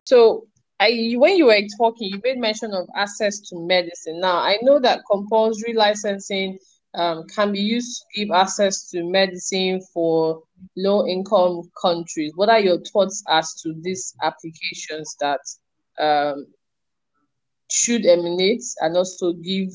So 0.05 0.47
I, 0.79 1.15
when 1.17 1.35
you 1.37 1.47
were 1.47 1.61
talking, 1.77 2.09
you 2.13 2.21
made 2.23 2.37
mention 2.37 2.73
of 2.73 2.87
access 2.95 3.39
to 3.49 3.59
medicine. 3.59 4.19
Now, 4.19 4.37
I 4.37 4.57
know 4.61 4.79
that 4.79 5.01
compulsory 5.09 5.73
licensing 5.73 6.59
um, 6.95 7.25
can 7.27 7.51
be 7.51 7.59
used 7.59 8.01
to 8.01 8.19
give 8.19 8.31
access 8.31 8.89
to 8.91 9.03
medicine 9.03 9.81
for 9.93 10.43
low 10.75 11.07
income 11.07 11.63
countries. 11.81 12.31
What 12.35 12.49
are 12.49 12.59
your 12.59 12.79
thoughts 12.81 13.23
as 13.29 13.53
to 13.61 13.73
these 13.81 14.15
applications 14.21 15.15
that 15.19 15.41
um, 15.99 16.47
should 17.71 18.05
emanate 18.05 18.63
and 18.81 18.95
also 18.95 19.33
give 19.33 19.69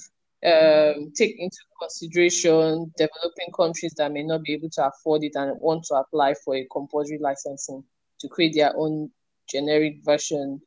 um, 0.44 1.10
take 1.16 1.36
into 1.38 1.58
consideration 1.80 2.92
developing 2.96 3.52
countries 3.56 3.92
that 3.96 4.12
may 4.12 4.22
not 4.22 4.42
be 4.44 4.52
able 4.52 4.70
to 4.70 4.86
afford 4.86 5.24
it 5.24 5.32
and 5.34 5.60
want 5.60 5.84
to 5.84 5.94
apply 5.94 6.34
for 6.44 6.54
a 6.54 6.66
compulsory 6.70 7.18
licensing 7.18 7.82
to 8.20 8.28
create 8.28 8.54
their 8.54 8.72
own 8.76 9.10
generic 9.48 9.96
version 10.04 10.60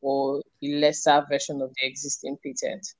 or 0.00 0.42
a 0.62 0.68
lesser 0.76 1.24
version 1.30 1.60
of 1.60 1.70
the 1.74 1.86
existing 1.86 2.38
patent. 2.42 2.94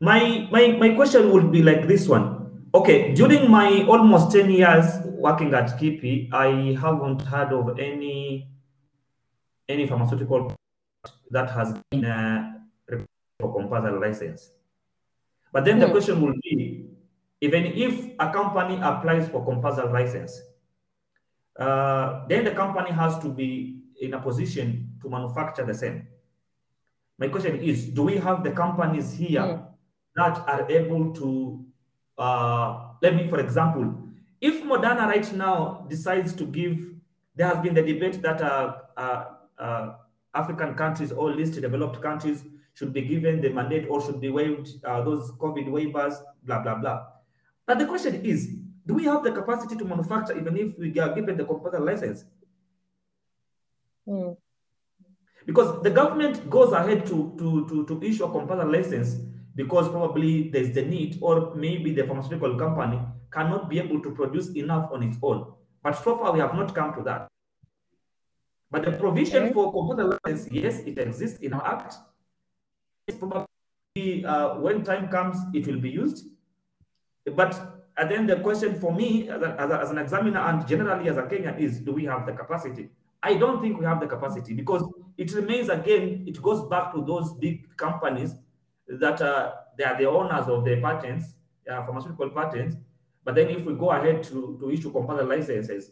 My, 0.00 0.48
my, 0.50 0.76
my 0.78 0.94
question 0.94 1.32
would 1.32 1.50
be 1.50 1.62
like 1.62 1.88
this 1.88 2.06
one. 2.08 2.68
Okay, 2.74 3.14
during 3.14 3.50
my 3.50 3.84
almost 3.88 4.30
10 4.32 4.50
years 4.50 4.84
working 5.04 5.54
at 5.54 5.78
KIPI, 5.78 6.32
I 6.32 6.78
haven't 6.78 7.22
heard 7.22 7.52
of 7.52 7.78
any 7.78 8.50
any 9.68 9.86
pharmaceutical 9.86 10.54
that 11.30 11.50
has 11.50 11.74
been 11.90 12.04
uh, 12.04 12.52
for 13.40 13.54
compulsory 13.54 13.98
license. 13.98 14.50
But 15.52 15.64
then 15.64 15.78
the 15.78 15.86
hmm. 15.86 15.92
question 15.92 16.20
will 16.20 16.34
be, 16.42 16.86
even 17.40 17.66
if 17.66 18.12
a 18.18 18.30
company 18.30 18.78
applies 18.82 19.28
for 19.28 19.44
compulsory 19.44 19.92
license, 19.92 20.40
uh, 21.58 22.26
then 22.28 22.44
the 22.44 22.52
company 22.52 22.90
has 22.90 23.18
to 23.20 23.28
be 23.28 23.80
in 24.00 24.14
a 24.14 24.20
position 24.20 24.92
to 25.02 25.08
manufacture 25.08 25.64
the 25.64 25.74
same. 25.74 26.06
My 27.18 27.28
question 27.28 27.56
is, 27.56 27.86
do 27.86 28.02
we 28.02 28.16
have 28.18 28.44
the 28.44 28.50
companies 28.50 29.14
here 29.14 29.40
mm. 29.40 29.66
That 30.16 30.38
are 30.48 30.68
able 30.70 31.12
to, 31.12 31.64
uh, 32.18 32.88
let 33.02 33.14
me, 33.14 33.28
for 33.28 33.38
example, 33.38 33.94
if 34.40 34.62
Moderna 34.64 35.06
right 35.06 35.32
now 35.34 35.86
decides 35.88 36.32
to 36.34 36.44
give, 36.44 36.78
there 37.34 37.48
has 37.48 37.58
been 37.62 37.74
the 37.74 37.82
debate 37.82 38.20
that 38.22 38.40
uh, 38.40 38.76
uh, 38.96 39.24
uh 39.58 39.94
African 40.34 40.74
countries 40.74 41.12
or 41.12 41.30
least 41.32 41.60
developed 41.60 42.00
countries 42.02 42.44
should 42.74 42.92
be 42.92 43.02
given 43.02 43.40
the 43.40 43.48
mandate 43.48 43.86
or 43.88 44.04
should 44.04 44.20
be 44.20 44.28
waived 44.28 44.68
uh, 44.84 45.00
those 45.02 45.32
COVID 45.32 45.68
waivers, 45.68 46.14
blah, 46.44 46.62
blah, 46.62 46.74
blah. 46.74 47.06
But 47.66 47.78
the 47.78 47.86
question 47.86 48.24
is, 48.24 48.48
do 48.86 48.94
we 48.94 49.04
have 49.04 49.24
the 49.24 49.32
capacity 49.32 49.76
to 49.76 49.84
manufacture 49.84 50.38
even 50.38 50.56
if 50.56 50.78
we 50.78 50.98
are 50.98 51.14
given 51.14 51.36
the 51.36 51.44
compulsory 51.44 51.80
license? 51.80 52.24
Mm. 54.06 54.36
Because 55.46 55.82
the 55.82 55.90
government 55.90 56.50
goes 56.50 56.72
ahead 56.72 57.06
to, 57.06 57.34
to, 57.38 57.66
to, 57.68 57.86
to 57.86 58.06
issue 58.06 58.24
a 58.24 58.30
compulsory 58.30 58.78
license 58.78 59.16
because 59.56 59.88
probably 59.88 60.50
there's 60.50 60.70
the 60.72 60.82
need, 60.82 61.18
or 61.20 61.54
maybe 61.56 61.92
the 61.92 62.04
pharmaceutical 62.04 62.56
company 62.56 63.00
cannot 63.32 63.68
be 63.68 63.78
able 63.80 64.00
to 64.02 64.10
produce 64.12 64.50
enough 64.54 64.90
on 64.92 65.02
its 65.02 65.16
own. 65.22 65.52
But 65.82 65.92
so 65.92 66.16
far, 66.18 66.32
we 66.32 66.38
have 66.40 66.54
not 66.54 66.74
come 66.74 66.94
to 66.94 67.02
that. 67.02 67.26
But 68.70 68.84
the 68.84 68.92
provision 68.92 69.44
Okay. 69.44 69.52
for 69.52 69.72
compulsory 69.72 70.18
license, 70.24 70.52
yes, 70.52 70.80
it 70.80 70.98
exists 70.98 71.40
in 71.40 71.52
our 71.54 71.66
act. 71.66 71.94
It's 73.06 73.16
probably 73.18 74.24
uh, 74.24 74.56
when 74.58 74.84
time 74.84 75.08
comes, 75.08 75.38
it 75.54 75.66
will 75.66 75.80
be 75.80 75.90
used. 75.90 76.26
But 77.34 77.52
at 77.96 78.08
the 78.10 78.34
the 78.34 78.36
question 78.42 78.78
for 78.78 78.92
me 78.92 79.28
as, 79.30 79.40
a, 79.42 79.56
as, 79.60 79.70
a- 79.70 79.80
as 79.80 79.90
an 79.90 79.98
examiner 79.98 80.40
and 80.40 80.66
generally 80.66 81.08
as 81.08 81.16
a 81.16 81.22
Kenyan 81.22 81.58
is, 81.58 81.80
do 81.80 81.92
we 81.92 82.04
have 82.04 82.26
the 82.26 82.32
capacity? 82.32 82.90
I 83.22 83.34
don't 83.34 83.60
think 83.62 83.78
we 83.78 83.84
have 83.86 84.00
the 84.00 84.06
capacity 84.06 84.52
because 84.54 84.84
it 85.16 85.32
remains 85.34 85.68
again, 85.70 86.24
it 86.26 86.40
goes 86.42 86.68
back 86.68 86.92
to 86.94 87.02
those 87.02 87.32
big 87.34 87.74
companies 87.76 88.34
that 88.88 89.20
uh, 89.20 89.52
they 89.76 89.84
are 89.84 89.98
the 89.98 90.08
owners 90.08 90.48
of 90.48 90.64
the 90.64 90.80
patents, 90.80 91.34
uh, 91.70 91.82
pharmaceutical 91.84 92.30
patents. 92.30 92.76
But 93.24 93.34
then 93.34 93.48
if 93.48 93.64
we 93.64 93.74
go 93.74 93.90
ahead 93.90 94.22
to, 94.24 94.56
to 94.60 94.70
issue 94.70 94.92
compulsory 94.92 95.26
licenses, 95.26 95.90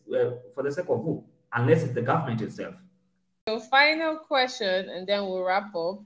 for 0.54 0.62
the 0.62 0.70
sake 0.70 0.88
of 0.88 1.02
who? 1.02 1.24
Unless 1.52 1.85
it's 1.85 1.94
the 1.94 2.02
government 2.02 2.40
itself. 2.42 2.76
So 3.48 3.61
final 3.61 4.16
question, 4.16 4.88
and 4.88 5.07
then 5.07 5.26
we'll 5.26 5.42
wrap 5.42 5.74
up. 5.74 6.02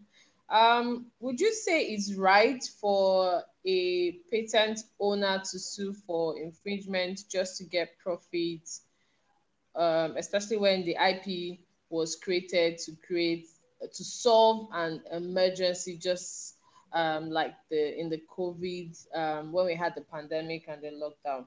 Um, 0.51 1.07
would 1.21 1.39
you 1.39 1.53
say 1.53 1.83
it's 1.83 2.15
right 2.15 2.63
for 2.81 3.43
a 3.67 4.13
patent 4.33 4.81
owner 4.99 5.43
to 5.51 5.59
sue 5.59 5.93
for 6.07 6.39
infringement 6.39 7.21
just 7.31 7.59
to 7.59 7.65
get 7.65 7.99
profit, 7.99 8.69
um, 9.77 10.17
especially 10.17 10.57
when 10.57 10.87
the 10.87 10.97
IP 10.97 11.59
was 11.91 12.17
created 12.17 12.79
to 12.79 12.97
create 13.07 13.47
to 13.81 14.05
solve 14.05 14.69
an 14.73 15.03
emergency, 15.13 15.97
just 15.97 16.57
um, 16.93 17.31
like 17.31 17.55
the 17.71 17.99
in 17.99 18.09
the 18.09 18.23
COVID 18.37 19.07
um, 19.15 19.53
when 19.53 19.67
we 19.67 19.75
had 19.75 19.95
the 19.95 20.03
pandemic 20.03 20.65
and 20.69 20.83
the 20.83 20.91
lockdown? 20.91 21.47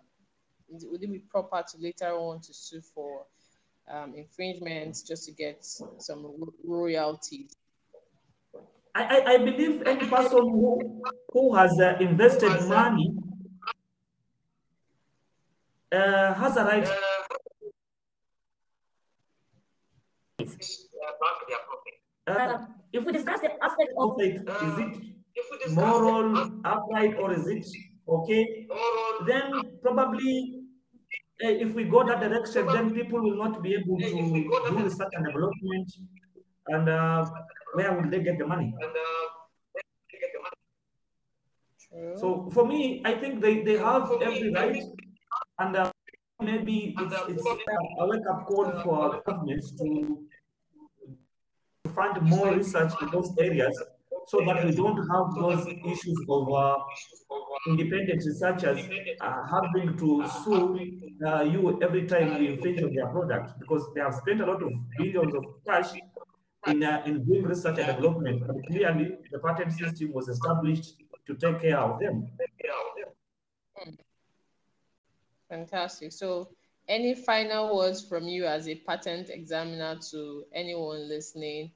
Would 0.70 1.04
it 1.04 1.12
be 1.12 1.20
proper 1.20 1.64
to 1.72 1.78
later 1.80 2.12
on 2.14 2.40
to 2.42 2.54
sue 2.54 2.82
for 2.82 3.26
um, 3.90 4.14
infringements 4.16 5.04
just 5.04 5.26
to 5.26 5.32
get 5.32 5.64
some 5.98 6.36
royalties. 6.64 7.56
I, 8.94 9.04
I, 9.04 9.32
I 9.34 9.38
believe 9.38 9.84
any 9.84 10.08
person 10.08 10.40
who, 10.40 11.02
who 11.32 11.56
has 11.56 11.80
uh, 11.80 11.96
invested 12.00 12.68
money 12.68 13.14
uh, 15.92 16.34
has 16.34 16.58
a 16.58 16.64
right. 16.66 16.88
Uh, 22.28 22.66
if 22.92 23.06
we 23.06 23.12
discuss 23.14 23.40
the 23.40 23.52
aspect 23.64 23.94
of 23.98 24.18
like, 24.18 24.36
is 24.36 24.80
it 24.80 25.14
moral, 25.70 26.52
upright, 26.66 27.18
or 27.18 27.34
is 27.34 27.48
it 27.48 27.66
okay? 28.08 28.68
Then 29.26 29.52
probably 29.82 30.62
uh, 31.44 31.50
if 31.50 31.74
we 31.74 31.86
go 31.86 32.04
that 32.06 32.20
direction, 32.20 32.68
then 32.68 32.94
people 32.94 33.22
will 33.22 33.38
not 33.38 33.62
be 33.64 33.74
able 33.74 33.98
to 33.98 34.10
do 34.10 34.84
research 34.84 35.10
and 35.14 35.26
development. 35.26 35.92
And 36.68 36.88
uh, 36.88 37.30
where 37.74 37.94
will 37.94 38.10
they 38.10 38.22
get 38.22 38.38
the 38.38 38.46
money? 38.46 38.74
True. 41.90 42.14
So 42.18 42.50
for 42.54 42.68
me, 42.68 43.02
I 43.06 43.14
think 43.16 43.42
they, 43.42 43.64
they 43.64 43.78
have 43.78 44.12
every 44.22 44.54
right, 44.54 44.84
and 45.60 45.76
uh, 45.76 45.92
maybe 46.40 46.96
it's, 46.98 47.16
it's 47.28 47.46
a 48.00 48.06
wake 48.06 48.22
up 48.30 48.46
call 48.46 48.72
for 48.84 49.22
governments 49.26 49.72
to 49.80 50.20
fund 51.96 52.22
more 52.22 52.54
research 52.54 52.94
in 53.02 53.10
those 53.10 53.34
areas 53.40 53.82
so 54.28 54.40
that 54.46 54.66
we 54.66 54.72
don't 54.72 54.98
have 55.10 55.36
those 55.36 55.68
issues 55.68 56.26
of 56.30 56.54
uh, 56.54 56.78
independent 57.68 58.24
researchers 58.26 58.80
uh, 59.22 59.44
having 59.48 59.98
to 59.98 60.26
sue 60.44 60.80
uh, 61.26 61.42
you 61.42 61.80
every 61.82 62.08
time 62.08 62.42
you 62.42 62.52
infringe 62.52 62.82
on 62.82 62.94
their 62.94 63.08
product 63.08 63.60
because 63.60 63.88
they 63.94 64.02
have 64.02 64.16
spent 64.16 64.42
a 64.42 64.46
lot 64.46 64.62
of 64.62 64.72
billions 64.98 65.34
of 65.34 65.46
cash 65.68 65.92
in, 66.68 66.84
uh, 66.84 67.02
in 67.06 67.24
doing 67.26 67.44
research 67.44 67.80
and 67.80 67.88
development. 67.88 68.44
But 68.46 68.56
clearly, 68.68 69.18
the 69.32 69.40
patent 69.40 69.74
system 69.74 70.14
was 70.14 70.28
established 70.28 70.96
to 71.28 71.36
take 71.36 71.62
care 71.62 71.78
of 71.78 72.00
them. 72.00 72.28
Fantastic. 75.50 76.14
So, 76.14 76.50
any 76.88 77.14
final 77.14 77.76
words 77.76 78.08
from 78.08 78.28
you 78.28 78.46
as 78.46 78.68
a 78.68 78.76
patent 78.76 79.30
examiner 79.30 79.98
to 80.12 80.46
anyone 80.54 81.08
listening, 81.08 81.72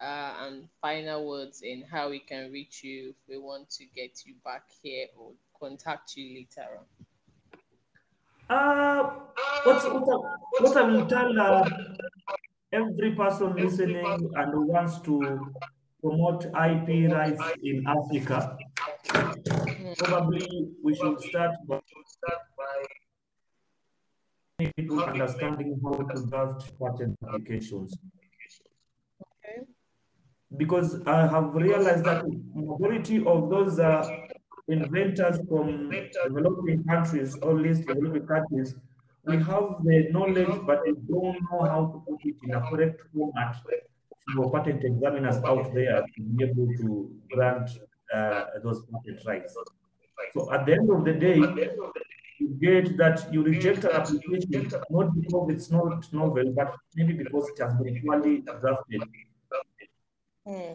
uh, 0.00 0.32
and 0.42 0.68
final 0.80 1.26
words 1.28 1.62
in 1.62 1.82
how 1.90 2.10
we 2.10 2.18
can 2.18 2.52
reach 2.52 2.82
you 2.84 3.10
if 3.10 3.16
we 3.28 3.38
want 3.38 3.70
to 3.70 3.84
get 3.94 4.22
you 4.24 4.34
back 4.44 4.64
here 4.82 5.06
or 5.18 5.32
contact 5.58 6.16
you 6.16 6.34
later 6.34 6.68
on? 6.78 6.84
Uh, 8.48 9.10
what, 9.64 10.06
what, 10.06 10.22
what 10.60 10.76
I 10.76 10.82
will 10.82 11.06
tell 11.06 11.40
uh, 11.40 11.68
every 12.72 13.12
person 13.16 13.56
listening 13.56 14.30
and 14.36 14.52
who 14.52 14.66
wants 14.66 15.00
to 15.00 15.52
promote 16.00 16.44
IP 16.44 17.10
rights 17.10 17.42
in 17.62 17.84
Africa, 17.86 18.56
probably 19.98 20.68
we 20.82 20.94
should 20.94 21.20
start 21.22 21.56
by 21.66 21.80
people 24.76 25.02
understanding 25.02 25.78
how 25.82 25.92
to 25.92 26.26
draft 26.26 26.72
patent 26.78 27.16
applications. 27.28 27.96
Because 30.56 31.02
I 31.06 31.26
have 31.26 31.54
realized 31.54 32.04
that 32.04 32.24
majority 32.54 33.24
of 33.24 33.50
those 33.50 33.78
uh, 33.78 34.08
inventors 34.68 35.38
from 35.48 35.90
developing 36.24 36.84
countries 36.84 37.36
or 37.42 37.54
least 37.54 37.86
developing 37.86 38.26
countries, 38.26 38.74
we 39.24 39.36
have 39.36 39.82
the 39.84 40.08
knowledge, 40.10 40.60
but 40.66 40.82
we 40.86 40.92
don't 41.08 41.38
know 41.50 41.64
how 41.64 41.86
to 41.92 42.04
put 42.08 42.20
it 42.24 42.36
in 42.44 42.54
a 42.54 42.60
correct 42.70 43.00
format 43.12 43.56
for 44.34 44.50
patent 44.52 44.84
examiners 44.84 45.36
out 45.44 45.72
there 45.74 46.02
to 46.14 46.22
be 46.22 46.44
able 46.44 46.68
to 46.78 47.12
grant 47.30 47.70
uh, 48.14 48.44
those 48.62 48.82
patent 48.86 49.20
rights. 49.26 49.54
So 50.32 50.52
at 50.52 50.66
the 50.66 50.72
end 50.74 50.90
of 50.90 51.04
the 51.04 51.12
day, 51.12 51.38
you 52.38 52.48
get 52.60 52.96
that 52.98 53.32
you 53.32 53.42
reject 53.42 53.84
an 53.84 53.92
application 53.92 54.70
not 54.90 55.14
because 55.14 55.50
it's 55.50 55.70
not 55.70 56.12
novel, 56.12 56.52
but 56.54 56.74
maybe 56.94 57.14
because 57.14 57.48
it 57.48 57.58
has 57.62 57.74
been 57.74 58.02
poorly 58.04 58.42
drafted. 58.60 59.02
Hmm. 60.46 60.74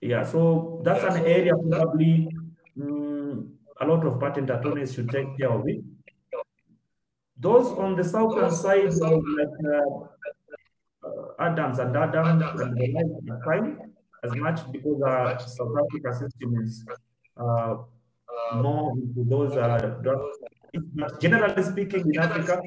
Yeah, 0.00 0.24
so 0.24 0.80
that's 0.84 1.04
an 1.04 1.24
area 1.24 1.52
probably 1.70 2.28
mm, 2.76 3.48
a 3.80 3.86
lot 3.86 4.04
of 4.04 4.18
patent 4.18 4.50
attorneys 4.50 4.94
should 4.94 5.10
take 5.10 5.38
care 5.38 5.50
of 5.50 5.68
it. 5.68 5.84
Those 7.38 7.66
on 7.78 7.96
the 7.96 8.04
southern 8.04 8.50
side, 8.50 8.86
of 8.86 9.22
like 9.38 9.58
uh, 9.64 11.06
uh, 11.06 11.44
Adams 11.46 11.78
and 11.78 11.96
Adams 11.96 12.42
and 12.60 12.76
the 12.76 12.92
like 12.92 13.38
are 13.38 13.44
fine 13.44 13.92
as 14.24 14.34
much 14.34 14.70
because 14.72 15.00
our 15.02 15.38
South 15.38 15.74
Africa 15.82 16.12
system 16.12 16.60
is 16.62 16.84
uh, 17.36 17.76
more 18.54 18.92
into 18.92 19.24
those 19.24 19.56
uh, 19.56 19.98
drugs. 20.02 20.36
But 20.94 21.20
generally 21.20 21.62
speaking, 21.62 22.12
in 22.12 22.20
Africa, 22.20 22.60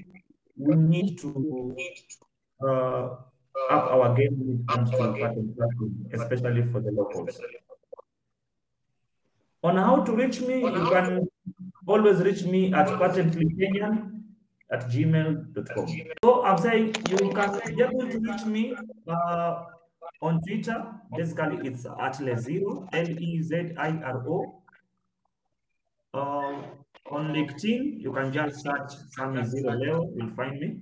we 0.57 0.75
need 0.75 1.19
to 1.19 1.75
uh, 2.67 3.09
up 3.69 3.91
our 3.91 4.15
game 4.15 4.35
when 4.39 4.59
it 4.59 4.67
comes 4.67 4.91
to 4.91 5.13
patent 5.13 5.55
drafting, 5.55 6.09
especially 6.13 6.63
for 6.63 6.81
the 6.81 6.91
locals. 6.91 7.39
On 9.63 9.77
how 9.77 10.03
to 10.03 10.11
reach 10.13 10.41
me, 10.41 10.61
you 10.61 10.89
can 10.89 11.27
always 11.87 12.19
reach 12.19 12.43
me 12.43 12.73
at 12.73 12.87
patentlykenyan 12.87 14.23
at 14.71 14.89
gmail.com. 14.89 15.87
So 16.23 16.43
I'm 16.43 16.57
saying 16.57 16.95
you 17.09 17.17
can 17.17 17.75
be 17.75 17.83
able 17.83 18.09
to 18.09 18.19
reach 18.19 18.45
me 18.45 18.75
uh, 19.07 19.63
on 20.21 20.41
Twitter. 20.41 20.85
Basically, 21.15 21.67
it's 21.67 21.85
at 21.85 22.15
Leziro, 22.17 22.87
L-E-Z-I-R-O. 22.93 24.61
Uh, 26.13 26.61
on 27.11 27.33
LinkedIn, 27.33 27.99
you 28.01 28.11
can 28.13 28.31
just 28.31 28.61
search 28.63 28.91
Sami 29.11 29.43
Zero 29.43 29.73
Leo, 29.75 30.09
you'll 30.15 30.35
find 30.35 30.59
me. 30.59 30.79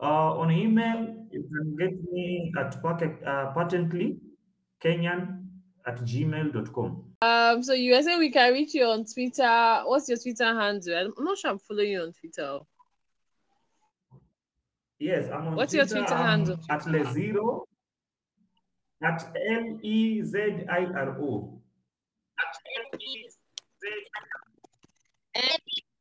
Uh, 0.00 0.38
on 0.40 0.50
email, 0.50 1.21
you 1.32 1.42
can 1.52 1.76
get 1.76 2.12
me 2.12 2.52
at 2.58 2.80
packet, 2.82 3.16
uh, 3.26 3.52
patentlykenyan 3.54 5.42
at 5.86 5.98
gmail.com. 6.00 7.04
Um, 7.22 7.62
so 7.62 7.72
you 7.72 7.94
were 7.94 8.02
saying 8.02 8.18
we 8.18 8.30
can 8.30 8.52
reach 8.52 8.74
you 8.74 8.84
on 8.84 9.04
Twitter. 9.04 9.82
What's 9.86 10.08
your 10.08 10.18
Twitter 10.18 10.44
handle? 10.44 11.12
I'm 11.18 11.24
not 11.24 11.38
sure 11.38 11.50
I'm 11.50 11.58
following 11.58 11.92
you 11.92 12.02
on 12.02 12.12
Twitter. 12.12 12.58
Yes, 14.98 15.28
I'm 15.32 15.48
on 15.48 15.56
What's 15.56 15.74
your 15.74 15.84
Twitter, 15.84 16.06
Twitter 16.06 16.14
I'm 16.14 16.26
handle? 16.26 16.60
At 16.70 16.82
Leziro, 16.82 17.62
at 19.02 19.32
L 19.50 19.78
E 19.82 20.22
Z 20.22 20.38
I 20.68 20.84
R 20.84 21.20
O. 21.20 21.58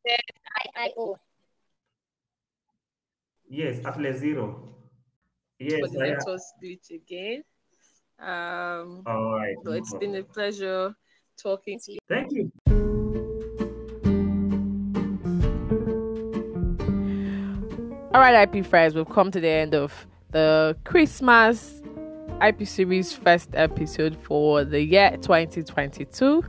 I-I-O. 0.06 1.18
Yes, 3.50 3.86
at 3.86 3.96
Leziro. 3.98 4.71
Yes, 5.62 5.80
for 5.80 5.88
the 5.90 6.04
I 6.04 6.08
am. 6.08 6.18
network 6.18 6.42
glitch 6.64 6.92
again. 6.92 7.44
Um, 8.20 9.04
All 9.06 9.36
right. 9.36 9.56
so 9.64 9.72
it's 9.74 9.94
been 9.96 10.16
a 10.16 10.24
pleasure 10.24 10.96
talking 11.42 11.80
to 11.86 11.92
you. 11.94 12.00
Thank 12.08 12.32
you. 12.32 12.52
All 18.14 18.20
right, 18.20 18.48
IP 18.48 18.66
friends, 18.66 18.94
we've 18.94 19.08
come 19.08 19.32
to 19.32 19.40
the 19.40 19.48
end 19.48 19.74
of 19.74 20.08
the 20.32 20.76
Christmas 20.84 21.82
IP 22.42 22.68
series 22.68 23.14
first 23.14 23.50
episode 23.54 24.18
for 24.24 24.64
the 24.64 24.82
year 24.82 25.12
2022. 25.22 26.44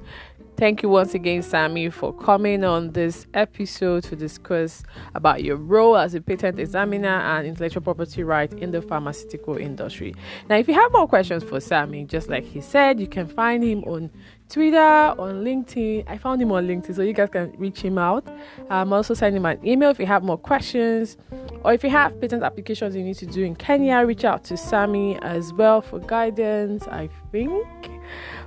Thank 0.63 0.85
you 0.85 0.89
once 0.91 1.13
again, 1.13 1.43
Sammy, 1.43 1.91
for 1.91 2.13
coming 2.13 2.63
on 2.63 2.93
this 2.93 3.27
episode 3.35 4.05
to 4.05 4.15
discuss 4.15 4.85
about 5.17 5.43
your 5.43 5.57
role 5.57 5.97
as 5.97 6.15
a 6.15 6.21
patent 6.21 6.61
examiner 6.61 7.09
and 7.09 7.49
intellectual 7.49 7.83
property 7.83 8.23
right 8.23 8.53
in 8.53 8.71
the 8.71 8.81
pharmaceutical 8.81 9.57
industry. 9.57 10.15
Now, 10.49 10.59
if 10.59 10.69
you 10.69 10.75
have 10.75 10.93
more 10.93 11.09
questions 11.09 11.43
for 11.43 11.59
Sammy, 11.59 12.05
just 12.05 12.29
like 12.29 12.45
he 12.45 12.61
said, 12.61 13.01
you 13.01 13.09
can 13.09 13.27
find 13.27 13.65
him 13.65 13.83
on 13.83 14.09
Twitter, 14.49 14.79
on 14.79 15.43
LinkedIn. 15.43 16.05
I 16.09 16.17
found 16.17 16.41
him 16.41 16.53
on 16.53 16.69
LinkedIn, 16.69 16.95
so 16.95 17.03
you 17.03 17.13
guys 17.13 17.31
can 17.31 17.53
reach 17.59 17.81
him 17.81 17.99
out. 17.99 18.25
I'm 18.71 18.93
also 18.93 19.15
sending 19.15 19.43
him 19.43 19.47
an 19.47 19.67
email 19.67 19.91
if 19.91 19.99
you 19.99 20.07
have 20.07 20.23
more 20.23 20.39
questions, 20.39 21.17
or 21.65 21.73
if 21.73 21.83
you 21.83 21.91
have 21.91 22.21
patent 22.21 22.45
applications 22.45 22.95
you 22.95 23.03
need 23.03 23.17
to 23.17 23.27
do 23.27 23.43
in 23.43 23.57
Kenya, 23.57 24.07
reach 24.07 24.25
out 24.25 24.45
to 24.45 24.57
Sammy 24.57 25.19
as 25.23 25.53
well 25.55 25.83
for 25.83 25.99
guidance. 25.99 26.87
I 26.87 27.09
think. 27.33 27.67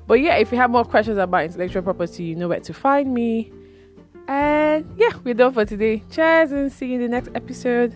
But 0.07 0.15
yeah, 0.15 0.35
if 0.35 0.51
you 0.51 0.57
have 0.57 0.69
more 0.69 0.85
questions 0.85 1.17
about 1.17 1.45
intellectual 1.45 1.81
property, 1.81 2.23
you 2.23 2.35
know 2.35 2.47
where 2.47 2.59
to 2.59 2.73
find 2.73 3.13
me. 3.13 3.51
And 4.27 4.85
yeah, 4.97 5.11
we're 5.23 5.33
done 5.33 5.53
for 5.53 5.65
today. 5.65 6.03
Cheers 6.11 6.51
and 6.51 6.71
see 6.71 6.87
you 6.87 6.95
in 6.95 7.01
the 7.01 7.09
next 7.09 7.29
episode. 7.35 7.93